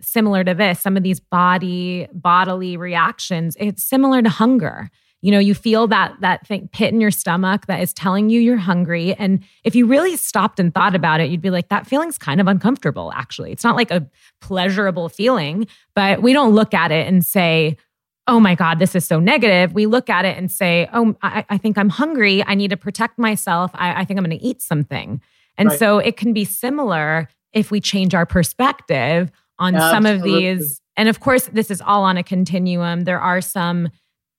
[0.00, 3.56] similar to this, some of these body bodily reactions.
[3.58, 4.90] It's similar to hunger.
[5.22, 8.40] You know you feel that that thing pit in your stomach that is telling you
[8.40, 9.14] you're hungry.
[9.14, 12.40] And if you really stopped and thought about it you'd be like that feeling's kind
[12.40, 13.52] of uncomfortable actually.
[13.52, 14.06] It's not like a
[14.40, 17.76] pleasurable feeling but we don't look at it and say
[18.26, 19.72] oh my god this is so negative.
[19.72, 22.44] We look at it and say oh i, I think i'm hungry.
[22.44, 23.70] I need to protect myself.
[23.74, 25.22] I, I think i'm going to eat something.
[25.56, 25.78] And right.
[25.78, 29.30] so it can be similar if we change our perspective
[29.62, 30.80] on some of these.
[30.96, 33.02] And of course this is all on a continuum.
[33.02, 33.88] There are some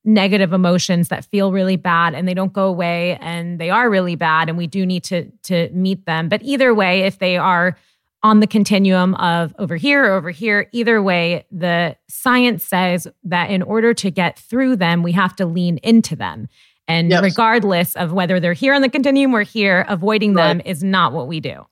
[0.05, 4.15] negative emotions that feel really bad and they don't go away and they are really
[4.15, 6.27] bad and we do need to to meet them.
[6.27, 7.77] But either way if they are
[8.21, 13.49] on the continuum of over here or over here either way the science says that
[13.49, 16.47] in order to get through them we have to lean into them.
[16.85, 17.23] And yes.
[17.23, 20.49] regardless of whether they're here on the continuum or here avoiding right.
[20.49, 21.65] them is not what we do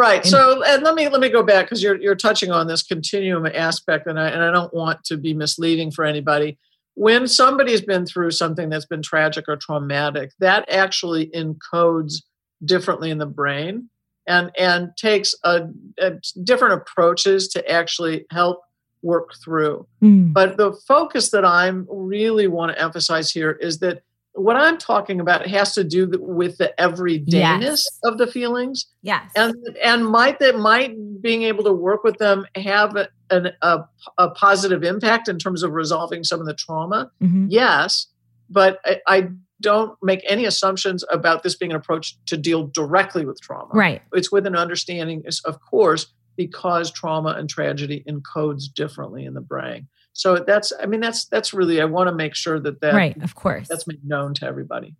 [0.00, 0.24] Right.
[0.24, 3.44] So, and let me let me go back because you're you're touching on this continuum
[3.46, 6.56] aspect, and I and I don't want to be misleading for anybody
[6.94, 12.22] when somebody's been through something that's been tragic or traumatic, that actually encodes
[12.64, 13.88] differently in the brain
[14.26, 15.62] and and takes a,
[15.98, 16.12] a
[16.44, 18.60] different approaches to actually help
[19.02, 19.86] work through.
[20.02, 20.34] Mm.
[20.34, 24.02] But the focus that I'm really want to emphasize here is that
[24.40, 27.98] what I'm talking about has to do with the everydayness yes.
[28.04, 28.86] of the feelings.
[29.02, 29.30] Yes.
[29.36, 32.96] And and might that might being able to work with them have
[33.30, 33.80] an, a,
[34.18, 37.10] a positive impact in terms of resolving some of the trauma?
[37.22, 37.46] Mm-hmm.
[37.50, 38.06] Yes.
[38.48, 39.28] But I, I
[39.60, 43.70] don't make any assumptions about this being an approach to deal directly with trauma.
[43.72, 44.02] Right.
[44.12, 46.06] It's with an understanding, of course,
[46.40, 49.86] because trauma and tragedy encodes differently in the brain.
[50.14, 51.82] So that's, I mean, that's that's really.
[51.82, 54.96] I want to make sure that that right, of course, that's made known to everybody.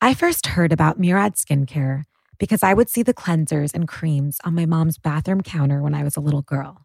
[0.00, 2.02] I first heard about Murad skincare
[2.38, 6.02] because I would see the cleansers and creams on my mom's bathroom counter when I
[6.02, 6.84] was a little girl.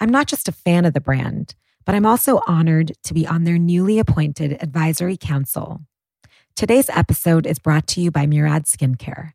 [0.00, 3.44] I'm not just a fan of the brand, but I'm also honored to be on
[3.44, 5.82] their newly appointed advisory council.
[6.56, 9.32] Today's episode is brought to you by Murad Skincare.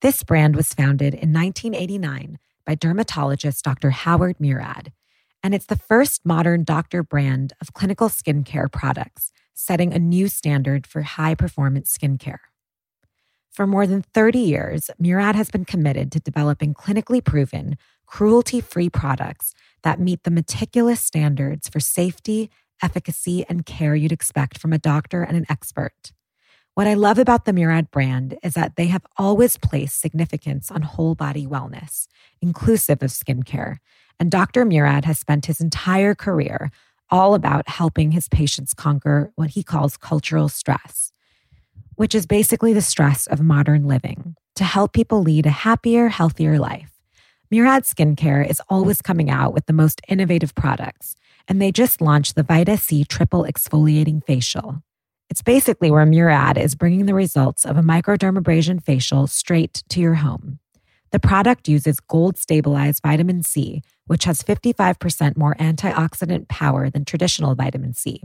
[0.00, 3.90] This brand was founded in 1989 by dermatologist Dr.
[3.90, 4.92] Howard Murad
[5.42, 10.86] and it's the first modern doctor brand of clinical skincare products, setting a new standard
[10.86, 12.38] for high performance skincare.
[13.50, 17.76] For more than 30 years, Murad has been committed to developing clinically proven,
[18.06, 22.50] cruelty free products that meet the meticulous standards for safety,
[22.82, 26.12] efficacy, and care you'd expect from a doctor and an expert.
[26.78, 30.82] What I love about the Murad brand is that they have always placed significance on
[30.82, 32.06] whole body wellness,
[32.40, 33.78] inclusive of skincare.
[34.20, 34.64] And Dr.
[34.64, 36.70] Murad has spent his entire career
[37.10, 41.10] all about helping his patients conquer what he calls cultural stress,
[41.96, 46.60] which is basically the stress of modern living to help people lead a happier, healthier
[46.60, 46.92] life.
[47.50, 51.16] Murad Skincare is always coming out with the most innovative products,
[51.48, 54.84] and they just launched the Vita C Triple Exfoliating Facial.
[55.30, 60.14] It's basically where Murad is bringing the results of a microdermabrasion facial straight to your
[60.14, 60.58] home.
[61.10, 67.54] The product uses gold stabilized vitamin C, which has 55% more antioxidant power than traditional
[67.54, 68.22] vitamin C,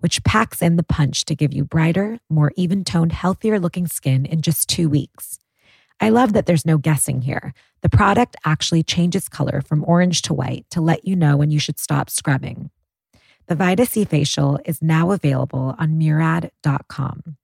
[0.00, 4.26] which packs in the punch to give you brighter, more even toned, healthier looking skin
[4.26, 5.38] in just two weeks.
[6.00, 7.52] I love that there's no guessing here.
[7.82, 11.58] The product actually changes color from orange to white to let you know when you
[11.58, 12.70] should stop scrubbing.
[13.50, 17.36] The Vita C facial is now available on Murad.com.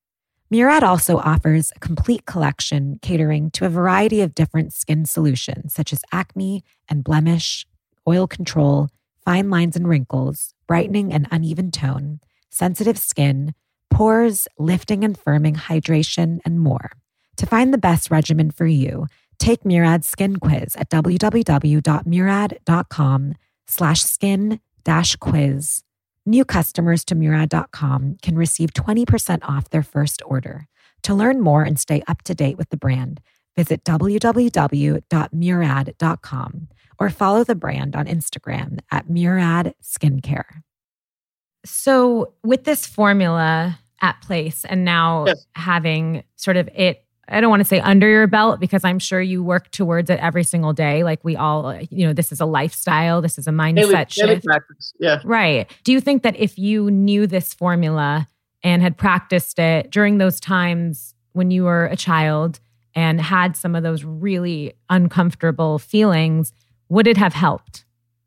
[0.48, 5.92] Murad also offers a complete collection catering to a variety of different skin solutions, such
[5.92, 7.66] as acne and blemish,
[8.06, 8.88] oil control,
[9.24, 13.52] fine lines and wrinkles, brightening and uneven tone, sensitive skin,
[13.90, 16.92] pores, lifting and firming, hydration, and more.
[17.36, 19.08] To find the best regimen for you,
[19.40, 23.34] take Murad's skin quiz at www.murad.com
[23.66, 25.82] slash skin dash quiz
[26.28, 30.66] New customers to Murad.com can receive 20% off their first order.
[31.04, 33.20] To learn more and stay up to date with the brand,
[33.54, 40.62] visit www.murad.com or follow the brand on Instagram at Murad Skincare.
[41.64, 45.46] So, with this formula at place and now yes.
[45.54, 49.20] having sort of it I don't want to say under your belt because I'm sure
[49.20, 51.02] you work towards it every single day.
[51.02, 54.14] Like we all, you know, this is a lifestyle, this is a mindset daily, shift.
[54.16, 54.92] Daily practice.
[55.00, 55.20] Yeah.
[55.24, 55.70] Right.
[55.84, 58.28] Do you think that if you knew this formula
[58.62, 62.60] and had practiced it during those times when you were a child
[62.94, 66.52] and had some of those really uncomfortable feelings,
[66.88, 67.84] would it have helped?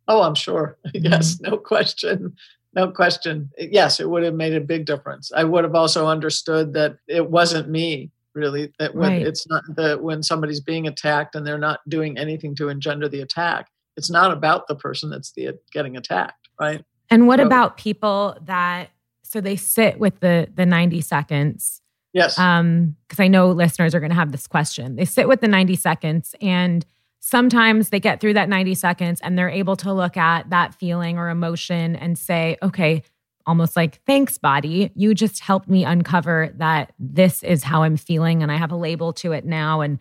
[0.08, 0.78] Oh, I'm sure.
[0.94, 1.52] yes, mm-hmm.
[1.52, 2.36] no question.
[2.74, 3.50] No question.
[3.58, 5.32] Yes, it would have made a big difference.
[5.36, 9.28] I would have also understood that it wasn't me really that when right.
[9.28, 13.22] it's not that when somebody's being attacked and they're not doing anything to engender the
[13.22, 16.84] attack it's not about the person that's the getting attacked right?
[17.10, 18.90] And what so, about people that
[19.24, 21.82] so they sit with the the 90 seconds
[22.14, 22.38] yes.
[22.38, 24.96] um because i know listeners are going to have this question.
[24.96, 26.86] They sit with the 90 seconds and
[27.20, 31.18] sometimes they get through that 90 seconds and they're able to look at that feeling
[31.18, 33.04] or emotion and say okay
[33.50, 34.92] almost like, thanks, body.
[34.96, 38.76] You just helped me uncover that this is how I'm feeling and I have a
[38.76, 39.82] label to it now.
[39.82, 39.98] And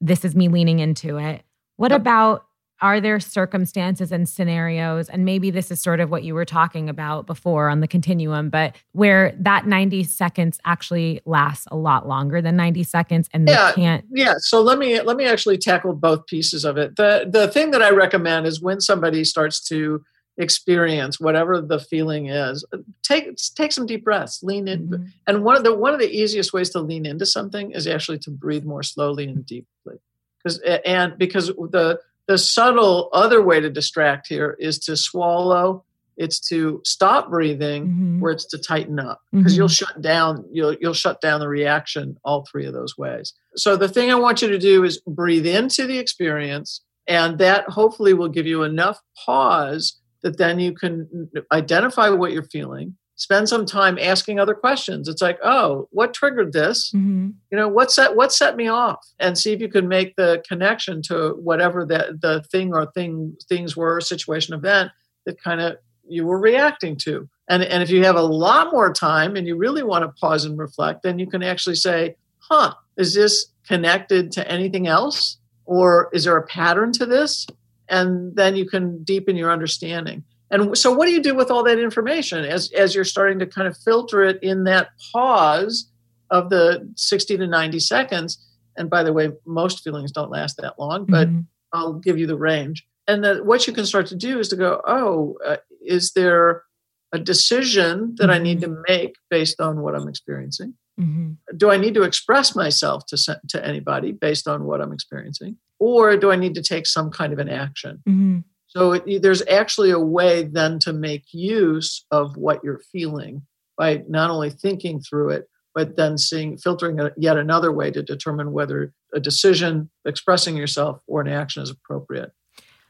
[0.00, 1.42] this is me leaning into it.
[1.76, 2.02] What yep.
[2.02, 2.44] about
[2.82, 6.88] are there circumstances and scenarios and maybe this is sort of what you were talking
[6.90, 12.42] about before on the continuum but where that 90 seconds actually lasts a lot longer
[12.42, 15.94] than 90 seconds and yeah, they can't yeah so let me let me actually tackle
[15.94, 20.02] both pieces of it the the thing that i recommend is when somebody starts to
[20.38, 22.64] experience whatever the feeling is
[23.02, 25.04] take take some deep breaths lean in mm-hmm.
[25.26, 28.18] and one of the one of the easiest ways to lean into something is actually
[28.18, 29.96] to breathe more slowly and deeply
[30.38, 35.84] because and because the the subtle other way to distract here is to swallow
[36.16, 38.22] it's to stop breathing mm-hmm.
[38.22, 39.60] or it's to tighten up because mm-hmm.
[39.60, 43.76] you'll shut down you'll you'll shut down the reaction all three of those ways so
[43.76, 48.14] the thing i want you to do is breathe into the experience and that hopefully
[48.14, 53.64] will give you enough pause that then you can identify what you're feeling spend some
[53.64, 55.08] time asking other questions.
[55.08, 56.90] It's like oh what triggered this?
[56.92, 57.30] Mm-hmm.
[57.50, 59.06] you know what set what set me off?
[59.18, 63.36] And see if you can make the connection to whatever that the thing or thing
[63.48, 64.90] things were situation event
[65.26, 65.76] that kind of
[66.08, 67.28] you were reacting to.
[67.48, 70.44] And and if you have a lot more time and you really want to pause
[70.44, 75.38] and reflect then you can actually say huh is this connected to anything else?
[75.64, 77.46] Or is there a pattern to this
[77.92, 81.62] and then you can deepen your understanding and so what do you do with all
[81.62, 85.90] that information as as you're starting to kind of filter it in that pause
[86.30, 88.44] of the 60 to 90 seconds
[88.76, 91.40] and by the way most feelings don't last that long but mm-hmm.
[91.72, 94.56] i'll give you the range and that what you can start to do is to
[94.56, 96.64] go oh uh, is there
[97.12, 98.74] a decision that i need mm-hmm.
[98.74, 101.32] to make based on what i'm experiencing mm-hmm.
[101.56, 103.16] do i need to express myself to
[103.48, 107.32] to anybody based on what i'm experiencing or do I need to take some kind
[107.32, 108.04] of an action?
[108.08, 108.38] Mm-hmm.
[108.68, 113.42] So it, there's actually a way then to make use of what you're feeling
[113.76, 118.00] by not only thinking through it, but then seeing filtering a, yet another way to
[118.00, 122.30] determine whether a decision, expressing yourself, or an action is appropriate.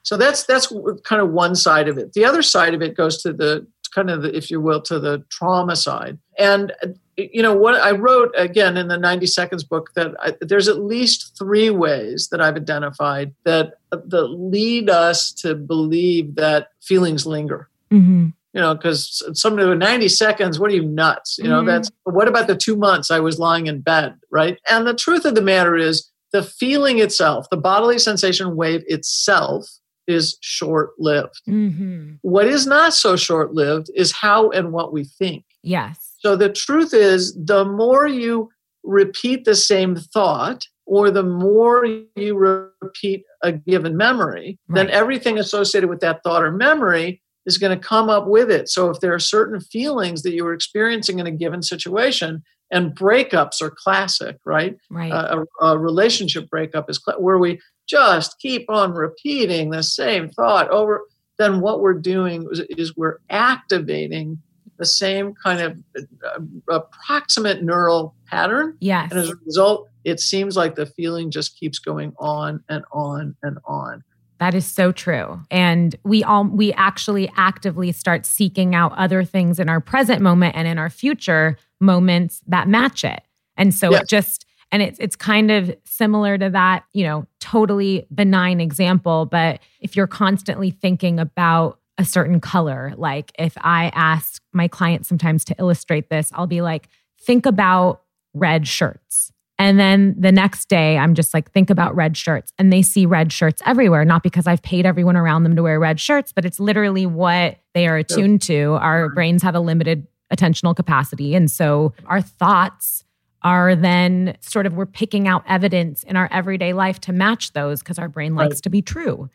[0.03, 0.70] So that's that's
[1.05, 2.12] kind of one side of it.
[2.12, 4.99] The other side of it goes to the kind of, the, if you will, to
[4.99, 6.18] the trauma side.
[6.38, 6.72] And
[7.16, 10.78] you know what I wrote again in the 90 seconds book that I, there's at
[10.78, 17.68] least three ways that I've identified that that lead us to believe that feelings linger.
[17.90, 18.28] Mm-hmm.
[18.55, 21.38] You know, because somebody with 90 seconds, what are you nuts?
[21.38, 21.68] You know, mm-hmm.
[21.68, 24.59] that's what about the two months I was lying in bed, right?
[24.68, 29.68] And the truth of the matter is, the feeling itself, the bodily sensation wave itself,
[30.07, 31.40] is short lived.
[31.48, 32.14] Mm-hmm.
[32.22, 35.44] What is not so short lived is how and what we think.
[35.62, 36.14] Yes.
[36.18, 38.50] So the truth is, the more you
[38.84, 41.86] repeat the same thought, or the more
[42.16, 44.76] you repeat a given memory, right.
[44.76, 48.68] then everything associated with that thought or memory is going to come up with it.
[48.68, 52.42] So if there are certain feelings that you were experiencing in a given situation,
[52.72, 54.76] and breakups are classic, right?
[54.90, 55.12] Right.
[55.12, 60.30] Uh, a, a, relationship breakup is cl- where we just keep on repeating the same
[60.30, 61.03] thought over.
[61.39, 64.41] Then what we're doing is, is we're activating
[64.78, 68.76] the same kind of uh, approximate neural pattern.
[68.80, 69.11] Yes.
[69.11, 73.37] And as a result, it seems like the feeling just keeps going on and on
[73.43, 74.03] and on.
[74.39, 75.41] That is so true.
[75.53, 80.57] And we all we actually actively start seeking out other things in our present moment
[80.57, 83.22] and in our future moments that match it.
[83.57, 84.03] And so yes.
[84.03, 89.27] it just and it's it's kind of similar to that, you know, totally benign example,
[89.27, 95.09] but if you're constantly thinking about a certain color, like if I ask my clients
[95.09, 96.89] sometimes to illustrate this, I'll be like,
[97.20, 98.01] think about
[98.33, 99.31] red shirts.
[99.59, 102.53] And then the next day, I'm just like, think about red shirts.
[102.59, 105.79] And they see red shirts everywhere, not because I've paid everyone around them to wear
[105.79, 108.79] red shirts, but it's literally what they are attuned to.
[108.81, 111.35] Our brains have a limited attentional capacity.
[111.35, 113.05] And so our thoughts
[113.45, 117.80] are then sort of we're picking out evidence in our everyday life to match those
[117.80, 118.62] because our brain likes right.
[118.62, 119.28] to be true.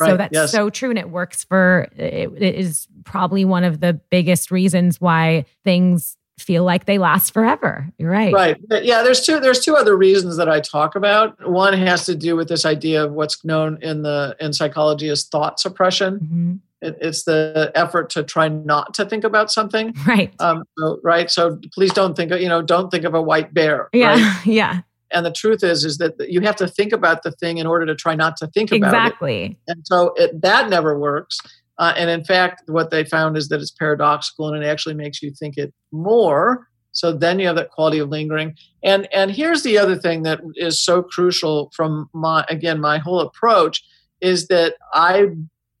[0.00, 0.08] Right.
[0.08, 0.50] So that's yes.
[0.50, 0.90] so true.
[0.90, 6.16] And it works for, it, it is probably one of the biggest reasons why things
[6.38, 7.88] feel like they last forever.
[7.98, 8.32] You're right.
[8.32, 8.56] Right.
[8.70, 11.48] Yeah, there's two there's two other reasons that I talk about.
[11.48, 15.24] One has to do with this idea of what's known in the in psychology as
[15.24, 16.14] thought suppression.
[16.18, 16.54] Mm-hmm.
[16.82, 19.94] It, it's the effort to try not to think about something.
[20.06, 20.34] Right.
[20.40, 21.30] Um, so, right.
[21.30, 23.88] So please don't think of, you know, don't think of a white bear.
[23.92, 24.10] Yeah.
[24.12, 24.40] Right?
[24.46, 24.80] Yeah.
[25.12, 27.86] And the truth is, is that you have to think about the thing in order
[27.86, 29.42] to try not to think about exactly.
[29.42, 29.44] it.
[29.44, 29.60] Exactly.
[29.68, 31.38] And so it, that never works.
[31.78, 35.22] Uh, and in fact, what they found is that it's paradoxical and it actually makes
[35.22, 36.66] you think it more.
[36.92, 38.56] So then you have that quality of lingering.
[38.82, 43.20] And and here's the other thing that is so crucial from my again my whole
[43.20, 43.82] approach
[44.20, 45.28] is that I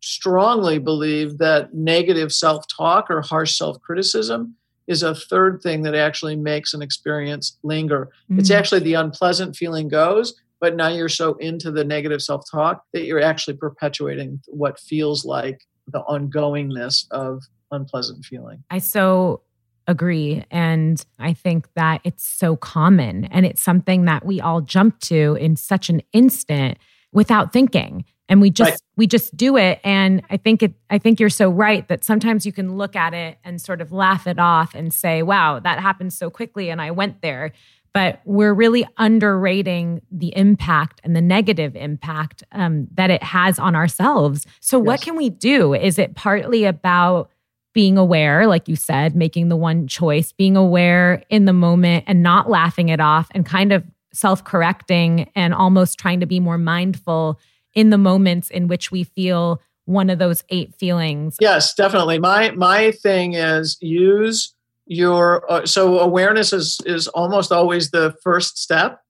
[0.02, 4.54] strongly believe that negative self-talk or harsh self-criticism
[4.86, 8.10] is a third thing that actually makes an experience linger.
[8.24, 8.40] Mm-hmm.
[8.40, 8.56] It's mm.
[8.56, 13.22] actually the unpleasant feeling goes, but now you're so into the negative self-talk that you're
[13.22, 18.62] actually perpetuating what feels like the ongoingness of unpleasant feeling.
[18.70, 19.42] I so
[19.86, 20.44] agree.
[20.50, 25.36] And I think that it's so common and it's something that we all jump to
[25.40, 26.78] in such an instant
[27.12, 28.04] without thinking.
[28.28, 28.80] And we just right.
[28.96, 29.80] we just do it.
[29.84, 33.14] And I think it I think you're so right that sometimes you can look at
[33.14, 36.80] it and sort of laugh it off and say, wow, that happened so quickly and
[36.80, 37.52] I went there
[37.94, 43.76] but we're really underrating the impact and the negative impact um, that it has on
[43.76, 44.46] ourselves.
[44.60, 44.86] So, yes.
[44.86, 45.74] what can we do?
[45.74, 47.30] Is it partly about
[47.74, 52.22] being aware, like you said, making the one choice, being aware in the moment and
[52.22, 56.58] not laughing it off and kind of self correcting and almost trying to be more
[56.58, 57.38] mindful
[57.74, 61.36] in the moments in which we feel one of those eight feelings?
[61.40, 62.18] Yes, definitely.
[62.18, 64.54] My my thing is use
[64.86, 69.00] your uh, so awareness is is almost always the first step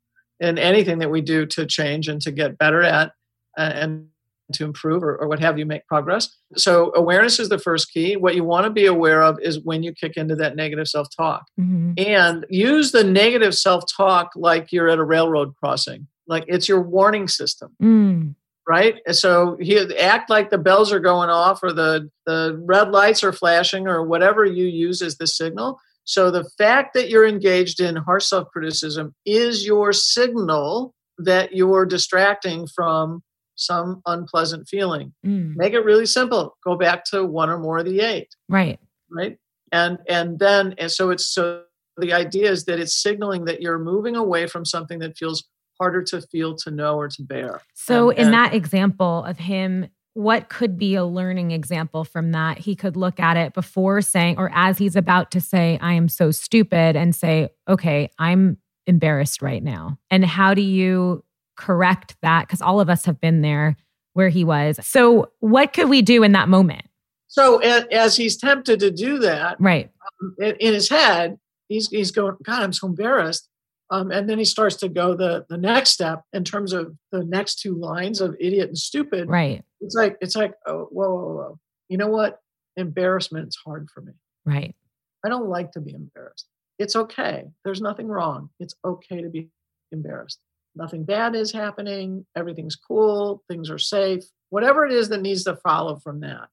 [0.41, 3.13] in anything that we do to change and to get better at
[3.59, 4.09] uh, and
[4.53, 8.17] to improve or, or, what have you make progress so awareness is the first key
[8.17, 11.45] what you want to be aware of is when you kick into that negative self-talk
[11.59, 11.93] mm-hmm.
[11.97, 17.29] and use the negative self-talk like you're at a railroad crossing like it's your warning
[17.29, 18.35] system mm
[18.69, 19.01] right?
[19.11, 23.33] So he act like the bells are going off or the the red lights are
[23.33, 25.79] flashing or whatever you use as the signal.
[26.05, 32.67] So the fact that you're engaged in harsh self-criticism is your signal that you're distracting
[32.67, 33.23] from
[33.55, 35.13] some unpleasant feeling.
[35.25, 35.55] Mm.
[35.57, 36.57] Make it really simple.
[36.65, 38.35] Go back to one or more of the eight.
[38.49, 38.81] Right.
[39.11, 39.39] Right.
[39.71, 41.63] And and then and so it's so
[41.97, 45.45] the idea is that it's signaling that you're moving away from something that feels
[45.83, 47.61] harder to feel, to know, or to bear.
[47.75, 52.31] So, and, in and, that example of him, what could be a learning example from
[52.33, 52.59] that?
[52.59, 56.09] He could look at it before saying, or as he's about to say, I am
[56.09, 59.99] so stupid, and say, okay, I'm embarrassed right now.
[60.09, 61.25] And how do you
[61.57, 62.47] correct that?
[62.47, 63.77] Because all of us have been there
[64.13, 64.79] where he was.
[64.87, 66.85] So, what could we do in that moment?
[67.33, 69.91] So as he's tempted to do that, right
[70.23, 73.49] um, in his head, he's he's going, God, I'm so embarrassed.
[73.93, 77.25] Um, and then he starts to go the the next step in terms of the
[77.25, 79.29] next two lines of idiot and stupid.
[79.29, 79.63] Right.
[79.83, 81.59] It's like it's like oh, whoa, whoa, whoa.
[81.91, 82.39] You know what?
[82.79, 84.15] Embarrassment's hard for me.
[84.47, 84.75] Right.
[85.23, 86.47] I don't like to be embarrassed.
[86.79, 87.45] It's okay.
[87.67, 88.49] There's nothing wrong.
[88.59, 89.51] It's okay to be
[89.93, 90.41] embarrassed.
[90.75, 92.25] Nothing bad is happening.
[92.35, 93.45] Everything's cool.
[93.47, 94.25] Things are safe.
[94.49, 96.49] Whatever it is that needs to follow from that.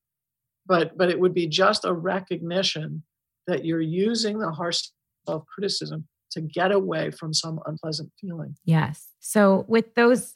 [0.66, 3.04] But but it would be just a recognition
[3.48, 4.90] that you're using the harsh
[5.26, 8.56] self criticism to get away from some unpleasant feeling.
[8.66, 9.08] Yes.
[9.20, 10.36] So with those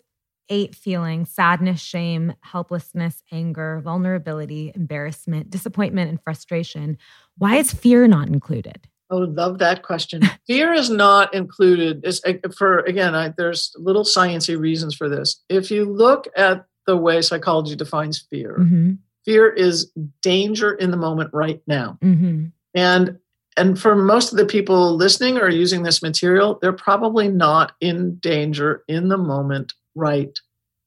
[0.50, 6.98] eight feelings sadness, shame, helplessness, anger, vulnerability, embarrassment, disappointment, and frustration
[7.38, 8.88] why is fear not included?
[9.10, 10.22] Oh, love that question.
[10.48, 12.02] Fear is not included.
[12.04, 15.44] It's, eh, for again, I, there's little sciencey reasons for this.
[15.50, 18.94] If you look at the way psychology defines fear, mm-hmm.
[19.26, 19.92] fear is
[20.22, 21.98] danger in the moment right now.
[22.04, 22.46] Mm-hmm.
[22.74, 23.20] And
[23.58, 28.16] and for most of the people listening or using this material, they're probably not in
[28.16, 30.40] danger in the moment right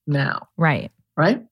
[0.07, 0.49] now.
[0.57, 0.91] Right.
[1.17, 1.45] Right.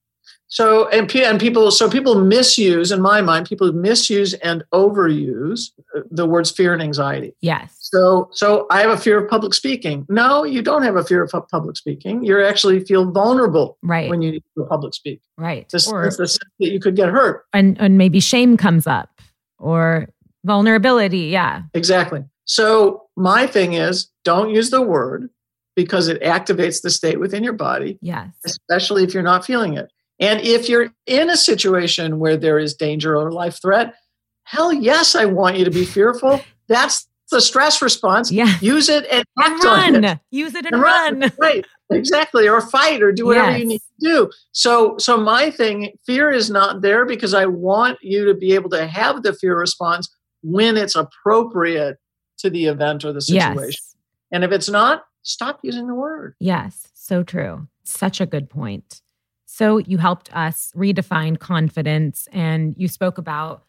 [0.47, 6.01] So and, and people so people misuse in my mind people misuse and overuse uh,
[6.11, 7.33] the words fear and anxiety.
[7.41, 7.75] Yes.
[7.79, 10.05] So so I have a fear of public speaking.
[10.07, 12.23] No, you don't have a fear of public speaking.
[12.23, 14.09] You actually feel vulnerable right.
[14.09, 15.21] when you do public speak.
[15.37, 15.67] Right.
[15.73, 17.45] It's, or, it's the sense that you could get hurt.
[17.51, 19.09] And and maybe shame comes up
[19.57, 20.07] or
[20.45, 21.27] vulnerability.
[21.27, 21.63] Yeah.
[21.73, 22.23] Exactly.
[22.45, 25.29] So my thing is don't use the word
[25.75, 27.97] because it activates the state within your body.
[28.01, 28.29] Yes.
[28.45, 29.91] Especially if you're not feeling it.
[30.19, 33.95] And if you're in a situation where there is danger or life threat,
[34.43, 36.41] hell yes, I want you to be fearful.
[36.67, 38.31] That's the stress response.
[38.31, 38.53] Yeah.
[38.61, 40.05] Use it and, and run.
[40.05, 40.19] It.
[40.31, 41.19] Use it and, and run.
[41.19, 41.31] run.
[41.39, 41.65] Right.
[41.91, 42.47] Exactly.
[42.47, 43.59] Or fight or do whatever yes.
[43.59, 44.31] you need to do.
[44.53, 48.69] So so my thing, fear is not there because I want you to be able
[48.71, 50.09] to have the fear response
[50.45, 51.97] when it's appropriate
[52.37, 53.57] to the event or the situation.
[53.57, 53.95] Yes.
[54.31, 56.35] And if it's not, stop using the word.
[56.39, 56.87] Yes.
[56.93, 57.67] So true.
[57.83, 59.01] Such a good point.
[59.45, 63.63] So you helped us redefine confidence and you spoke about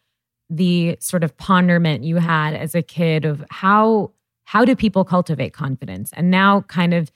[0.49, 4.11] the sort of ponderment you had as a kid of how
[4.45, 7.11] how do people cultivate confidence and now kind of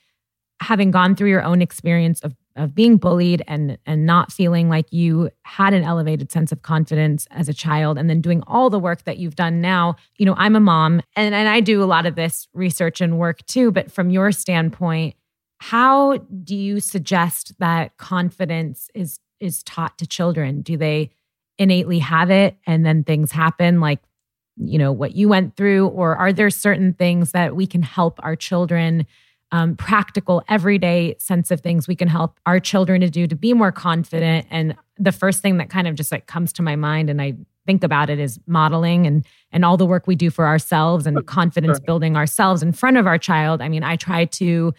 [0.61, 4.91] having gone through your own experience of of being bullied and and not feeling like
[4.91, 8.79] you had an elevated sense of confidence as a child and then doing all the
[8.79, 11.85] work that you've done now you know i'm a mom and and i do a
[11.85, 15.15] lot of this research and work too but from your standpoint
[15.61, 20.61] how do you suggest that confidence is is taught to children?
[20.61, 21.11] Do they
[21.59, 23.99] innately have it and then things happen like
[24.57, 28.19] you know what you went through or are there certain things that we can help
[28.23, 29.05] our children
[29.51, 33.53] um, practical everyday sense of things we can help our children to do to be
[33.53, 34.47] more confident.
[34.49, 37.33] And the first thing that kind of just like comes to my mind and i
[37.65, 41.25] think about it is modeling and and all the work we do for ourselves and
[41.27, 43.61] confidence building ourselves in front of our child.
[43.61, 44.73] I mean i try to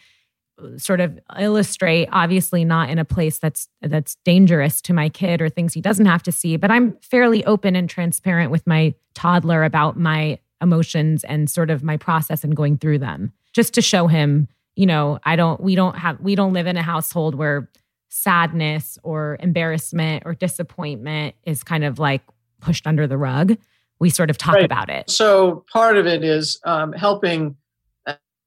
[0.77, 5.49] sort of illustrate obviously not in a place that's that's dangerous to my kid or
[5.49, 9.64] things he doesn't have to see but i'm fairly open and transparent with my toddler
[9.64, 14.07] about my emotions and sort of my process and going through them just to show
[14.07, 14.47] him
[14.77, 17.68] you know i don't we don't have we don't live in a household where
[18.09, 22.23] sadness or embarrassment or disappointment is kind of like
[22.61, 23.57] pushed under the rug
[23.99, 24.64] we sort of talk right.
[24.64, 27.57] about it so part of it is um, helping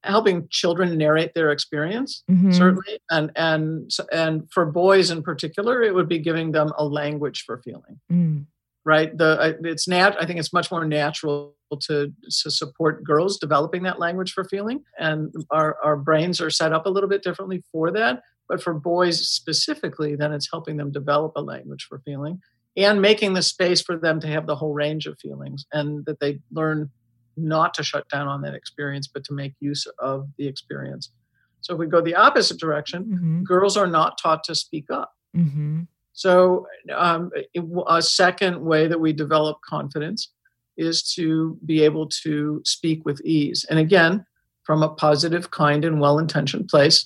[0.06, 2.52] helping children narrate their experience mm-hmm.
[2.52, 7.44] certainly and and and for boys in particular it would be giving them a language
[7.44, 8.46] for feeling mm.
[8.86, 13.84] Right the it's nat i think it's much more natural to to support girls developing
[13.84, 17.64] that language for feeling and our our brains are set up a little bit differently
[17.72, 22.40] for that but for boys specifically then it's helping them develop a language for feeling
[22.78, 26.20] and making the space for them to have the whole range of feelings and that
[26.20, 26.90] they learn
[27.38, 31.12] not to shut down on that experience, but to make use of the experience.
[31.62, 33.44] So if we go the opposite direction, mm-hmm.
[33.44, 35.12] girls are not taught to speak up.
[35.36, 35.84] Mm-hmm.
[36.16, 37.30] So um,
[37.88, 40.32] a second way that we develop confidence
[40.78, 43.66] is to be able to speak with ease.
[43.70, 44.26] And again,
[44.64, 47.06] from a positive, kind, and well intentioned place,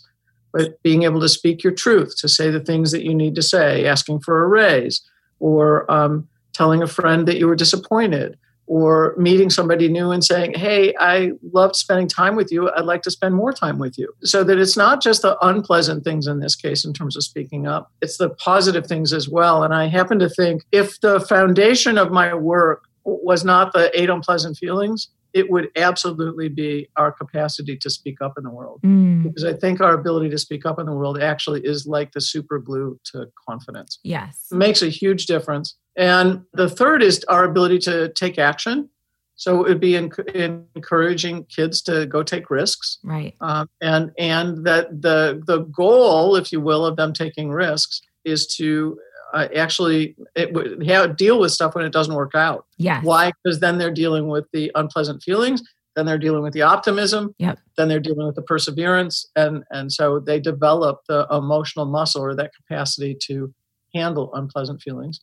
[0.53, 3.41] but being able to speak your truth, to say the things that you need to
[3.41, 5.01] say, asking for a raise,
[5.39, 8.37] or um, telling a friend that you were disappointed,
[8.69, 12.69] or meeting somebody new and saying, Hey, I loved spending time with you.
[12.69, 14.13] I'd like to spend more time with you.
[14.23, 17.65] So that it's not just the unpleasant things in this case in terms of speaking
[17.65, 19.63] up, it's the positive things as well.
[19.63, 24.09] And I happen to think if the foundation of my work was not the eight
[24.09, 28.81] unpleasant feelings, it would absolutely be our capacity to speak up in the world.
[28.83, 29.23] Mm.
[29.23, 32.21] Because I think our ability to speak up in the world actually is like the
[32.21, 33.99] super glue to confidence.
[34.03, 34.47] Yes.
[34.51, 35.75] It makes a huge difference.
[35.95, 38.89] And the third is our ability to take action.
[39.35, 43.35] So it would be encouraging kids to go take risks, right?
[43.39, 48.47] Um, and and that the the goal, if you will, of them taking risks is
[48.57, 48.99] to
[49.33, 52.65] uh, actually it would have, deal with stuff when it doesn't work out.
[52.77, 53.01] Yeah.
[53.01, 53.31] Why?
[53.43, 55.61] Because then they're dealing with the unpleasant feelings.
[55.95, 57.35] Then they're dealing with the optimism.
[57.39, 57.59] Yep.
[57.77, 62.35] Then they're dealing with the perseverance, and and so they develop the emotional muscle or
[62.35, 63.53] that capacity to
[63.93, 65.19] handle unpleasant feelings.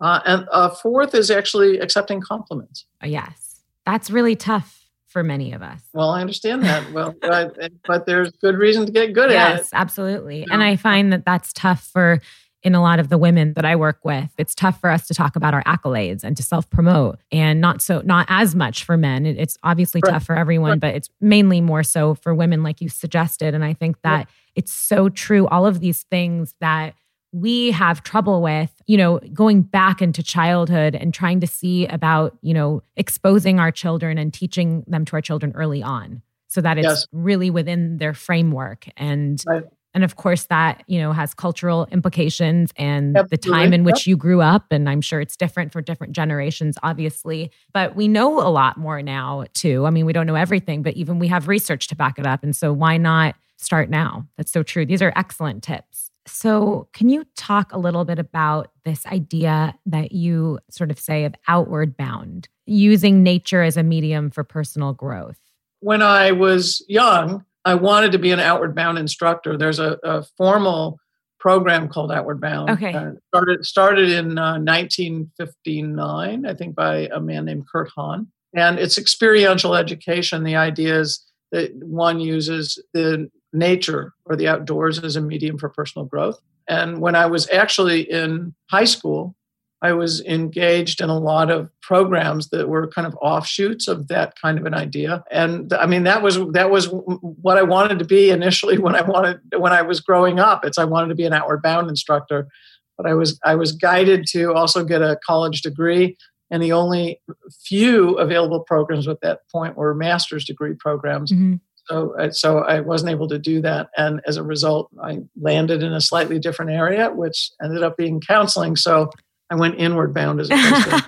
[0.00, 2.86] Uh, and uh, fourth is actually accepting compliments.
[3.02, 5.80] Uh, yes, that's really tough for many of us.
[5.94, 6.92] Well, I understand that.
[6.92, 9.58] well, but, but, there's good reason to get good yes, at it.
[9.58, 10.46] Yes, absolutely.
[10.50, 12.20] And I find that that's tough for
[12.66, 15.14] in a lot of the women that I work with, it's tough for us to
[15.14, 18.96] talk about our accolades and to self promote, and not so, not as much for
[18.96, 19.24] men.
[19.24, 20.14] It's obviously right.
[20.14, 20.80] tough for everyone, right.
[20.80, 23.54] but it's mainly more so for women, like you suggested.
[23.54, 24.34] And I think that yeah.
[24.56, 25.46] it's so true.
[25.46, 26.94] All of these things that
[27.30, 32.36] we have trouble with, you know, going back into childhood and trying to see about,
[32.42, 36.78] you know, exposing our children and teaching them to our children early on so that
[36.78, 37.06] it's yes.
[37.12, 39.64] really within their framework and right
[39.96, 43.36] and of course that you know has cultural implications and Absolutely.
[43.36, 46.76] the time in which you grew up and i'm sure it's different for different generations
[46.82, 47.50] obviously.
[47.72, 49.86] But we know a lot more now too.
[49.86, 52.44] I mean we don't know everything but even we have research to back it up.
[52.44, 54.26] And so why not start now?
[54.36, 54.84] That's so true.
[54.84, 56.10] These are excellent tips.
[56.26, 61.24] So can you talk a little bit about this idea that you sort of say
[61.24, 65.38] of outward bound using nature as a medium for personal growth?
[65.80, 69.58] When i was young I wanted to be an outward bound instructor.
[69.58, 70.98] There's a, a formal
[71.40, 72.70] program called Outward Bound.
[72.70, 72.94] Okay.
[72.94, 78.28] Uh, started started in uh, 1959, I think, by a man named Kurt Hahn.
[78.54, 80.44] And it's experiential education.
[80.44, 85.68] The idea is that one uses the nature or the outdoors as a medium for
[85.68, 86.38] personal growth.
[86.68, 89.34] And when I was actually in high school,
[89.82, 94.34] I was engaged in a lot of programs that were kind of offshoots of that
[94.40, 95.22] kind of an idea.
[95.30, 99.02] And I mean, that was that was what I wanted to be initially when I
[99.02, 100.64] wanted when I was growing up.
[100.64, 102.48] It's I wanted to be an outward bound instructor,
[102.96, 106.16] but I was I was guided to also get a college degree.
[106.48, 107.20] And the only
[107.64, 111.32] few available programs at that point were master's degree programs.
[111.32, 111.56] Mm-hmm.
[111.88, 115.84] So, uh, so I wasn't able to do that, and as a result, I landed
[115.84, 118.74] in a slightly different area, which ended up being counseling.
[118.74, 119.10] So
[119.50, 121.04] I went inward bound as opposed to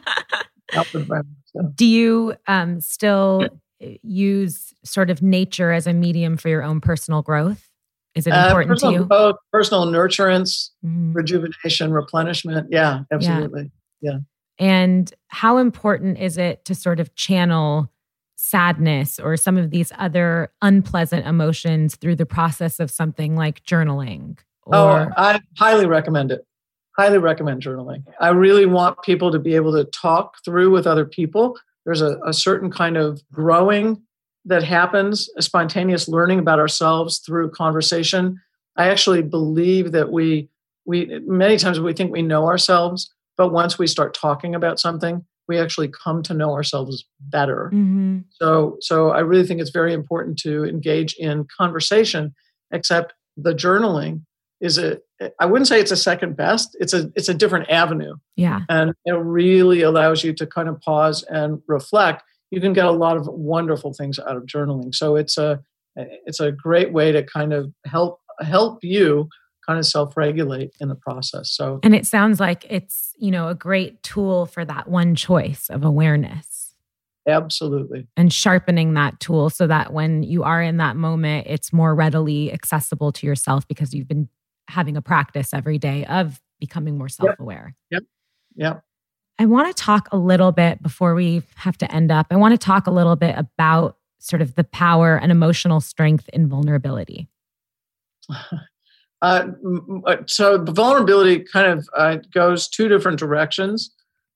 [0.75, 1.27] outward bound.
[1.47, 1.63] So.
[1.75, 3.49] Do you um, still
[4.03, 7.65] use sort of nature as a medium for your own personal growth?
[8.15, 9.05] Is it uh, important uh, personal, to you?
[9.05, 11.13] Both personal nurturance, mm-hmm.
[11.13, 12.69] rejuvenation, replenishment.
[12.71, 13.71] Yeah, absolutely.
[14.01, 14.13] Yeah.
[14.13, 14.19] yeah.
[14.59, 17.93] And how important is it to sort of channel
[18.37, 24.39] sadness or some of these other unpleasant emotions through the process of something like journaling?
[24.67, 26.45] Oh, or- oh, I highly recommend it
[26.99, 28.03] highly recommend journaling.
[28.21, 31.57] I really want people to be able to talk through with other people.
[31.87, 34.03] There's a, a certain kind of growing
[34.45, 38.41] that happens, a spontaneous learning about ourselves through conversation.
[38.77, 40.49] I actually believe that we
[40.87, 45.25] we many times we think we know ourselves, but once we start talking about something,
[45.47, 47.71] we actually come to know ourselves better.
[47.73, 48.21] Mm-hmm.
[48.31, 52.35] So so I really think it's very important to engage in conversation,
[52.73, 54.23] except the journaling
[54.61, 54.99] is a
[55.41, 56.77] I wouldn't say it's a second best.
[56.81, 58.17] It's a it's a different avenue.
[58.37, 58.61] Yeah.
[58.69, 62.23] And it really allows you to kind of pause and reflect.
[62.51, 64.95] You can get a lot of wonderful things out of journaling.
[64.95, 65.61] So it's a
[65.97, 69.29] it's a great way to kind of help help you
[69.67, 71.51] kind of self-regulate in the process.
[71.51, 75.69] So And it sounds like it's, you know, a great tool for that one choice
[75.69, 76.73] of awareness.
[77.29, 78.07] Absolutely.
[78.17, 82.51] And sharpening that tool so that when you are in that moment, it's more readily
[82.51, 84.31] accessible to yourself because you've been
[84.69, 87.75] having a practice every day of becoming more self-aware.
[87.91, 88.03] Yep.
[88.57, 88.83] Yep.
[89.39, 92.27] I want to talk a little bit before we have to end up.
[92.31, 96.29] I want to talk a little bit about sort of the power and emotional strength
[96.33, 97.29] in vulnerability.
[99.21, 99.49] Uh,
[100.07, 103.93] uh, so the vulnerability kind of uh, goes two different directions,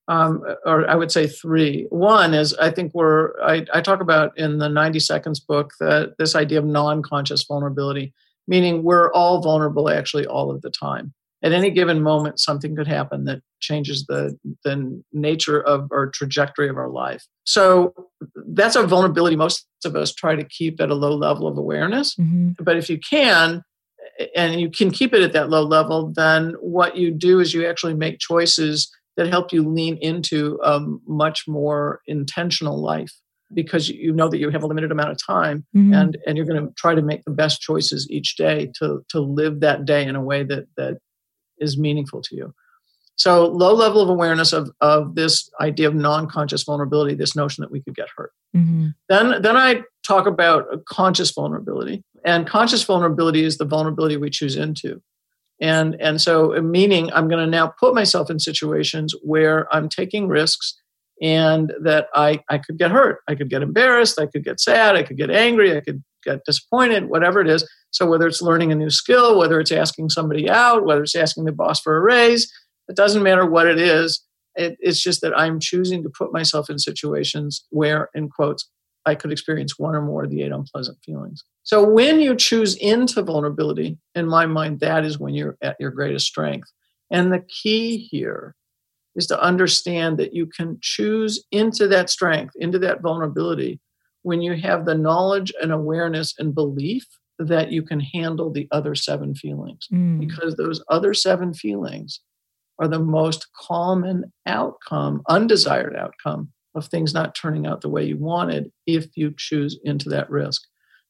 [0.08, 1.86] um, or I would say three.
[1.90, 6.14] One is I think we're I, I talk about in the 90 seconds book that
[6.18, 8.12] this idea of non-conscious vulnerability
[8.46, 11.12] meaning we're all vulnerable actually all of the time.
[11.44, 16.68] At any given moment, something could happen that changes the, the nature of our trajectory
[16.68, 17.24] of our life.
[17.44, 17.94] So
[18.54, 22.14] that's a vulnerability most of us try to keep at a low level of awareness.
[22.14, 22.62] Mm-hmm.
[22.62, 23.62] But if you can,
[24.36, 27.66] and you can keep it at that low level, then what you do is you
[27.66, 33.12] actually make choices that help you lean into a much more intentional life.
[33.54, 35.92] Because you know that you have a limited amount of time mm-hmm.
[35.92, 39.20] and and you're going to try to make the best choices each day to to
[39.20, 40.98] live that day in a way that that
[41.58, 42.54] is meaningful to you
[43.16, 47.70] so low level of awareness of of this idea of non-conscious vulnerability this notion that
[47.70, 48.88] we could get hurt mm-hmm.
[49.08, 54.56] then then i talk about conscious vulnerability and conscious vulnerability is the vulnerability we choose
[54.56, 55.00] into
[55.60, 60.26] and and so meaning i'm going to now put myself in situations where i'm taking
[60.26, 60.81] risks
[61.22, 63.20] and that I, I could get hurt.
[63.28, 64.20] I could get embarrassed.
[64.20, 64.96] I could get sad.
[64.96, 65.76] I could get angry.
[65.76, 67.68] I could get disappointed, whatever it is.
[67.90, 71.44] So, whether it's learning a new skill, whether it's asking somebody out, whether it's asking
[71.44, 72.52] the boss for a raise,
[72.88, 74.22] it doesn't matter what it is.
[74.56, 78.68] It, it's just that I'm choosing to put myself in situations where, in quotes,
[79.06, 81.44] I could experience one or more of the eight unpleasant feelings.
[81.62, 85.92] So, when you choose into vulnerability, in my mind, that is when you're at your
[85.92, 86.68] greatest strength.
[87.10, 88.54] And the key here
[89.14, 93.80] is to understand that you can choose into that strength, into that vulnerability,
[94.22, 97.04] when you have the knowledge and awareness and belief
[97.38, 99.86] that you can handle the other seven feelings.
[99.92, 100.20] Mm.
[100.20, 102.20] Because those other seven feelings
[102.78, 108.16] are the most common outcome, undesired outcome of things not turning out the way you
[108.16, 110.62] wanted if you choose into that risk.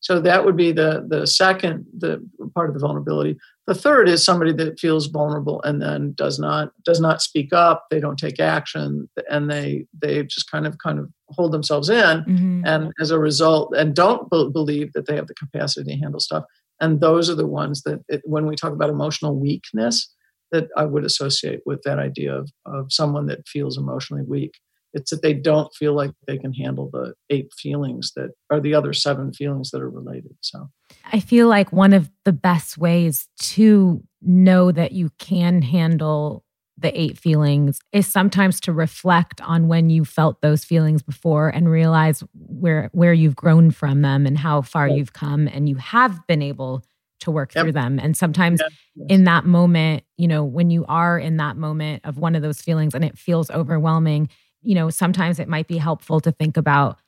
[0.02, 2.20] So that would be the the second the
[2.54, 3.38] part of the vulnerability.
[3.68, 7.86] The third is somebody that feels vulnerable and then does not does not speak up.
[7.88, 12.24] They don't take action, and they they just kind of kind of hold themselves in,
[12.24, 12.62] mm-hmm.
[12.66, 16.20] and as a result, and don't be- believe that they have the capacity to handle
[16.20, 16.44] stuff.
[16.80, 20.12] And those are the ones that, it, when we talk about emotional weakness,
[20.50, 24.58] that I would associate with that idea of of someone that feels emotionally weak.
[24.94, 28.74] It's that they don't feel like they can handle the eight feelings that are the
[28.74, 30.36] other seven feelings that are related.
[30.40, 30.70] So
[31.12, 36.44] I feel like one of the best ways to know that you can handle
[36.78, 41.70] the eight feelings is sometimes to reflect on when you felt those feelings before and
[41.70, 44.96] realize where where you've grown from them and how far right.
[44.96, 46.82] you've come and you have been able
[47.20, 47.62] to work yep.
[47.62, 49.06] through them and sometimes yes.
[49.08, 52.60] in that moment you know when you are in that moment of one of those
[52.60, 54.28] feelings and it feels overwhelming
[54.62, 56.98] you know, sometimes it might be helpful to think about,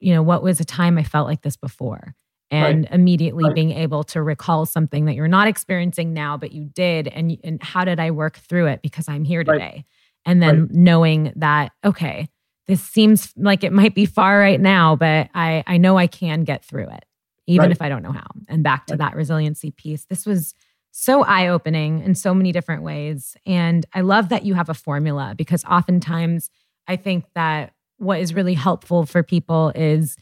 [0.00, 2.14] you know, what was a time I felt like this before?
[2.50, 2.94] And right.
[2.94, 3.54] immediately right.
[3.54, 7.08] being able to recall something that you're not experiencing now, but you did.
[7.08, 9.58] And, and how did I work through it because I'm here today?
[9.58, 9.84] Right.
[10.26, 12.28] And then knowing that, okay,
[12.66, 16.44] this seems like it might be far right now, but I, I know I can
[16.44, 17.04] get through it,
[17.46, 18.26] even if I don't know how.
[18.48, 20.04] And back to that resiliency piece.
[20.04, 20.54] This was
[20.92, 23.36] so eye opening in so many different ways.
[23.44, 26.50] And I love that you have a formula because oftentimes,
[26.86, 30.16] I think that what is really helpful for people is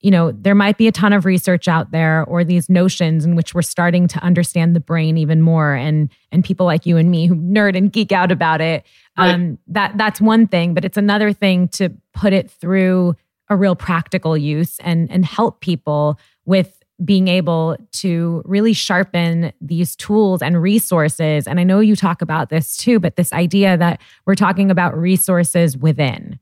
[0.00, 3.34] you know there might be a ton of research out there or these notions in
[3.34, 7.10] which we're starting to understand the brain even more and and people like you and
[7.10, 8.84] me who nerd and geek out about it
[9.18, 9.34] right.
[9.34, 13.16] um that that's one thing but it's another thing to put it through
[13.48, 19.94] a real practical use and and help people with being able to really sharpen these
[19.96, 21.46] tools and resources.
[21.46, 24.96] And I know you talk about this too, but this idea that we're talking about
[24.96, 26.38] resources within.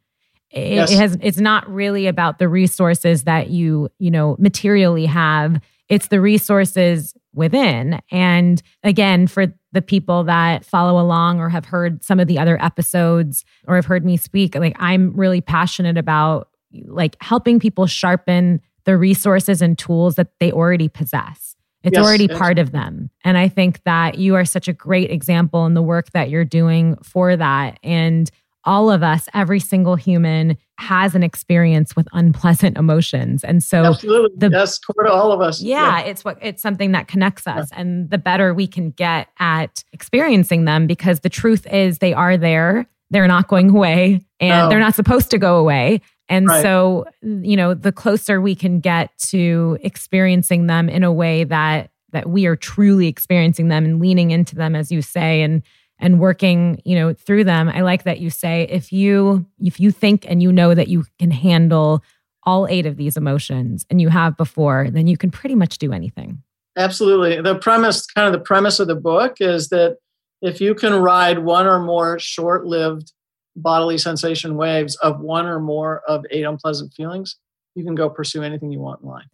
[0.51, 0.93] It, yes.
[0.93, 5.61] it has it's not really about the resources that you, you know, materially have.
[5.89, 8.01] It's the resources within.
[8.13, 12.63] And again, for the people that follow along or have heard some of the other
[12.63, 16.49] episodes or have heard me speak, like I'm really passionate about
[16.87, 21.57] like helping people sharpen the resources and tools that they already possess.
[21.83, 22.39] It's yes, already yes.
[22.39, 23.11] part of them.
[23.25, 26.45] And I think that you are such a great example in the work that you're
[26.45, 27.79] doing for that.
[27.83, 28.31] And
[28.65, 33.45] all of us, every single human has an experience with unpleasant emotions.
[33.45, 34.37] And so Absolutely.
[34.39, 35.61] the yes, core to all of us.
[35.61, 37.69] Yeah, yeah, it's what it's something that connects us.
[37.71, 37.81] Yeah.
[37.81, 42.39] And the better we can get at experiencing them, because the truth is they are
[42.39, 42.87] there.
[43.11, 44.69] They're not going away and no.
[44.71, 46.01] they're not supposed to go away.
[46.29, 46.63] And right.
[46.63, 51.91] so, you know, the closer we can get to experiencing them in a way that
[52.13, 55.63] that we are truly experiencing them and leaning into them as you say and
[55.99, 57.69] and working, you know, through them.
[57.69, 61.05] I like that you say if you if you think and you know that you
[61.19, 62.03] can handle
[62.45, 65.93] all eight of these emotions and you have before, then you can pretty much do
[65.93, 66.43] anything.
[66.77, 67.41] Absolutely.
[67.41, 69.99] The premise kind of the premise of the book is that
[70.43, 73.13] if you can ride one or more short-lived
[73.57, 77.37] bodily sensation waves of one or more of eight unpleasant feelings,
[77.75, 79.27] you can go pursue anything you want in life.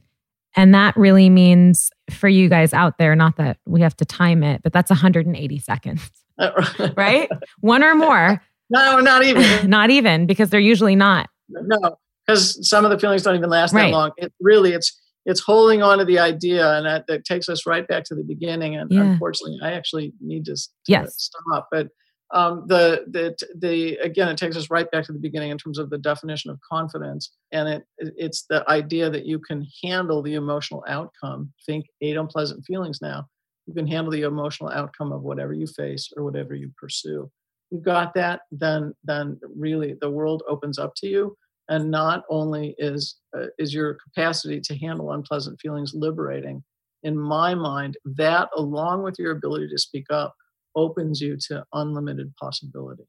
[0.57, 4.43] And that really means for you guys out there, not that we have to time
[4.43, 6.11] it, but that's 180 seconds,
[6.97, 7.29] right?
[7.61, 8.43] One or more.
[8.69, 9.71] No, not even.
[9.71, 11.29] not even because they're usually not.
[11.49, 13.91] No, because some of the feelings don't even last right.
[13.91, 14.11] that long.
[14.17, 17.87] It really, it's it's holding on to the idea, and that, that takes us right
[17.87, 18.77] back to the beginning.
[18.77, 19.03] And yeah.
[19.03, 21.15] unfortunately, I actually need to, to yes.
[21.17, 21.69] stop.
[21.71, 21.89] But
[22.33, 25.79] um, the the the again, it takes us right back to the beginning in terms
[25.79, 30.35] of the definition of confidence, and it it's the idea that you can handle the
[30.35, 31.53] emotional outcome.
[31.67, 33.27] Think eight unpleasant feelings now.
[33.67, 37.31] You can handle the emotional outcome of whatever you face or whatever you pursue.
[37.71, 41.37] You've got that, then then really the world opens up to you,
[41.69, 46.63] and not only is uh, is your capacity to handle unpleasant feelings liberating.
[47.03, 50.35] In my mind, that along with your ability to speak up
[50.77, 53.05] opens you to unlimited possibility.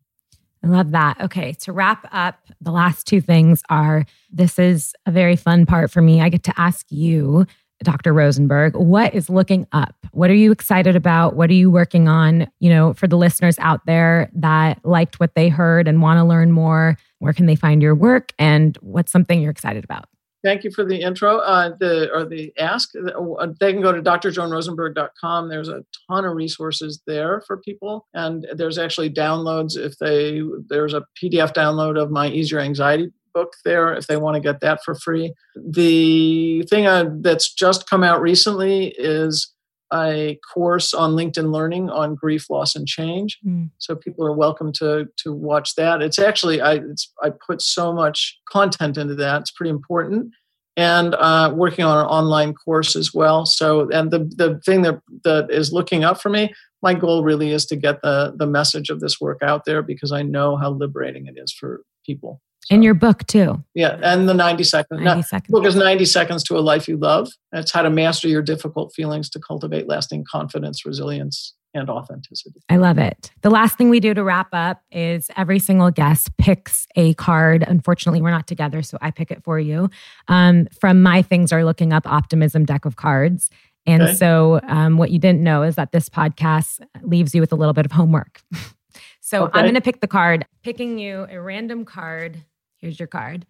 [0.64, 1.20] I love that.
[1.22, 5.90] Okay, to wrap up, the last two things are this is a very fun part
[5.90, 6.22] for me.
[6.22, 7.48] I get to ask you,
[7.84, 8.14] Dr.
[8.14, 9.96] Rosenberg, what is looking up?
[10.12, 11.36] What are you excited about?
[11.36, 12.48] What are you working on?
[12.60, 16.24] You know, for the listeners out there that liked what they heard and want to
[16.24, 20.06] learn more, where can they find your work and what's something you're excited about?
[20.44, 22.90] Thank you for the intro uh, the or the ask.
[22.96, 28.08] Uh, they can go to drjoanrosenberg.com there's a ton of resources there for people.
[28.14, 33.12] And there's actually downloads if they there's a pdf download of my ease your anxiety
[33.34, 35.34] book there if they want to get that for free.
[35.56, 39.54] The thing uh, that's just come out recently is
[39.94, 43.38] a course on LinkedIn Learning on grief, loss, and change.
[43.46, 43.70] Mm.
[43.78, 46.02] So people are welcome to to watch that.
[46.02, 49.42] It's actually I it's I put so much content into that.
[49.42, 50.32] It's pretty important,
[50.78, 53.46] and uh, working on an online course as well.
[53.46, 57.52] So and the the thing that that is looking up for me, my goal really
[57.52, 60.72] is to get the the message of this work out there because I know how
[60.72, 62.42] liberating it is for people.
[62.66, 63.64] So, in your book too.
[63.74, 65.02] Yeah, and the 90 seconds.
[65.02, 65.52] 90 seconds.
[65.52, 67.30] book is 90 seconds to a life you love.
[67.52, 72.60] It's how to master your difficult feelings to cultivate lasting confidence, resilience, and authenticity.
[72.70, 73.32] I love it.
[73.42, 77.64] The last thing we do to wrap up is every single guest picks a card.
[77.68, 79.90] Unfortunately, we're not together, so I pick it for you.
[80.28, 83.50] Um, from my things are looking up optimism deck of cards.
[83.88, 84.14] And okay.
[84.14, 87.74] so, um, what you didn't know is that this podcast leaves you with a little
[87.74, 88.42] bit of homework.
[89.22, 89.58] so, okay.
[89.58, 92.44] I'm going to pick the card, picking you a random card
[92.82, 93.46] Here's your card.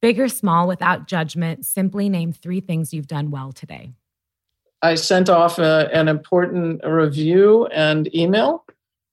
[0.00, 3.92] Big or small, without judgment, simply name three things you've done well today.
[4.82, 8.64] I sent off a, an important review and email.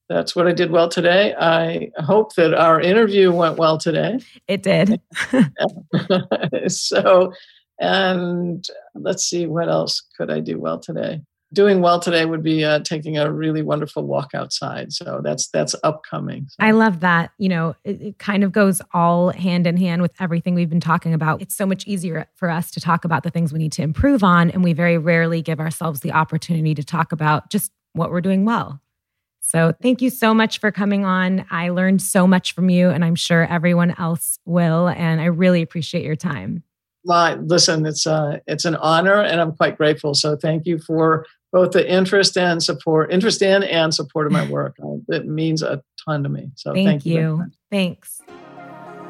[0.07, 1.35] That's what I did well today.
[1.35, 4.19] I hope that our interview went well today.
[4.47, 5.01] It did.
[6.71, 7.33] so,
[7.79, 11.21] and let's see, what else could I do well today?
[11.53, 14.91] Doing well today would be uh, taking a really wonderful walk outside.
[14.91, 16.47] So that's that's upcoming.
[16.49, 16.55] So.
[16.59, 17.31] i love that.
[17.37, 20.79] You know it, it, kind of goes all hand in hand with everything we've been
[20.79, 21.41] talking about.
[21.41, 24.23] It's so much easier for us to talk about the things we need to improve
[24.23, 28.21] on and we very rarely give ourselves the opportunity to talk about just what we're
[28.21, 28.81] doing well.
[29.39, 31.45] So thank you so much for coming on.
[31.49, 35.61] I learned so much from you and i'm sure everyone else will and i really
[35.61, 36.63] appreciate your time.
[37.07, 40.13] Well, listen, it's uh, it's an honor, and I'm quite grateful.
[40.13, 44.45] So, thank you for both the interest and support, interest in and support of my
[44.49, 44.75] work.
[44.83, 46.51] Uh, it means a ton to me.
[46.55, 47.13] So thank, thank you.
[47.13, 48.21] you Thanks.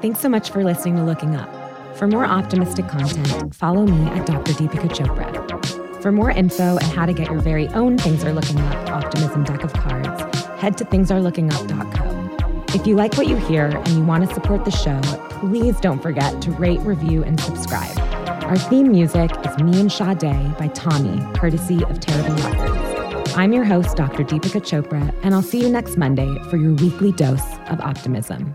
[0.01, 1.49] Thanks so much for listening to Looking Up.
[1.97, 4.53] For more optimistic content, follow me at Dr.
[4.53, 6.01] Deepika Chopra.
[6.01, 9.43] For more info and how to get your very own Things Are Looking Up optimism
[9.43, 10.21] deck of cards,
[10.59, 12.75] head to thingsarelookingUp.co.
[12.75, 15.01] If you like what you hear and you want to support the show,
[15.39, 18.16] please don't forget to rate, review, and subscribe.
[18.47, 23.33] Our theme music is Me and Sade by Tommy, courtesy of Terrible Records.
[23.33, 24.23] I'm your host, Dr.
[24.23, 28.53] Deepika Chopra, and I'll see you next Monday for your weekly dose of optimism.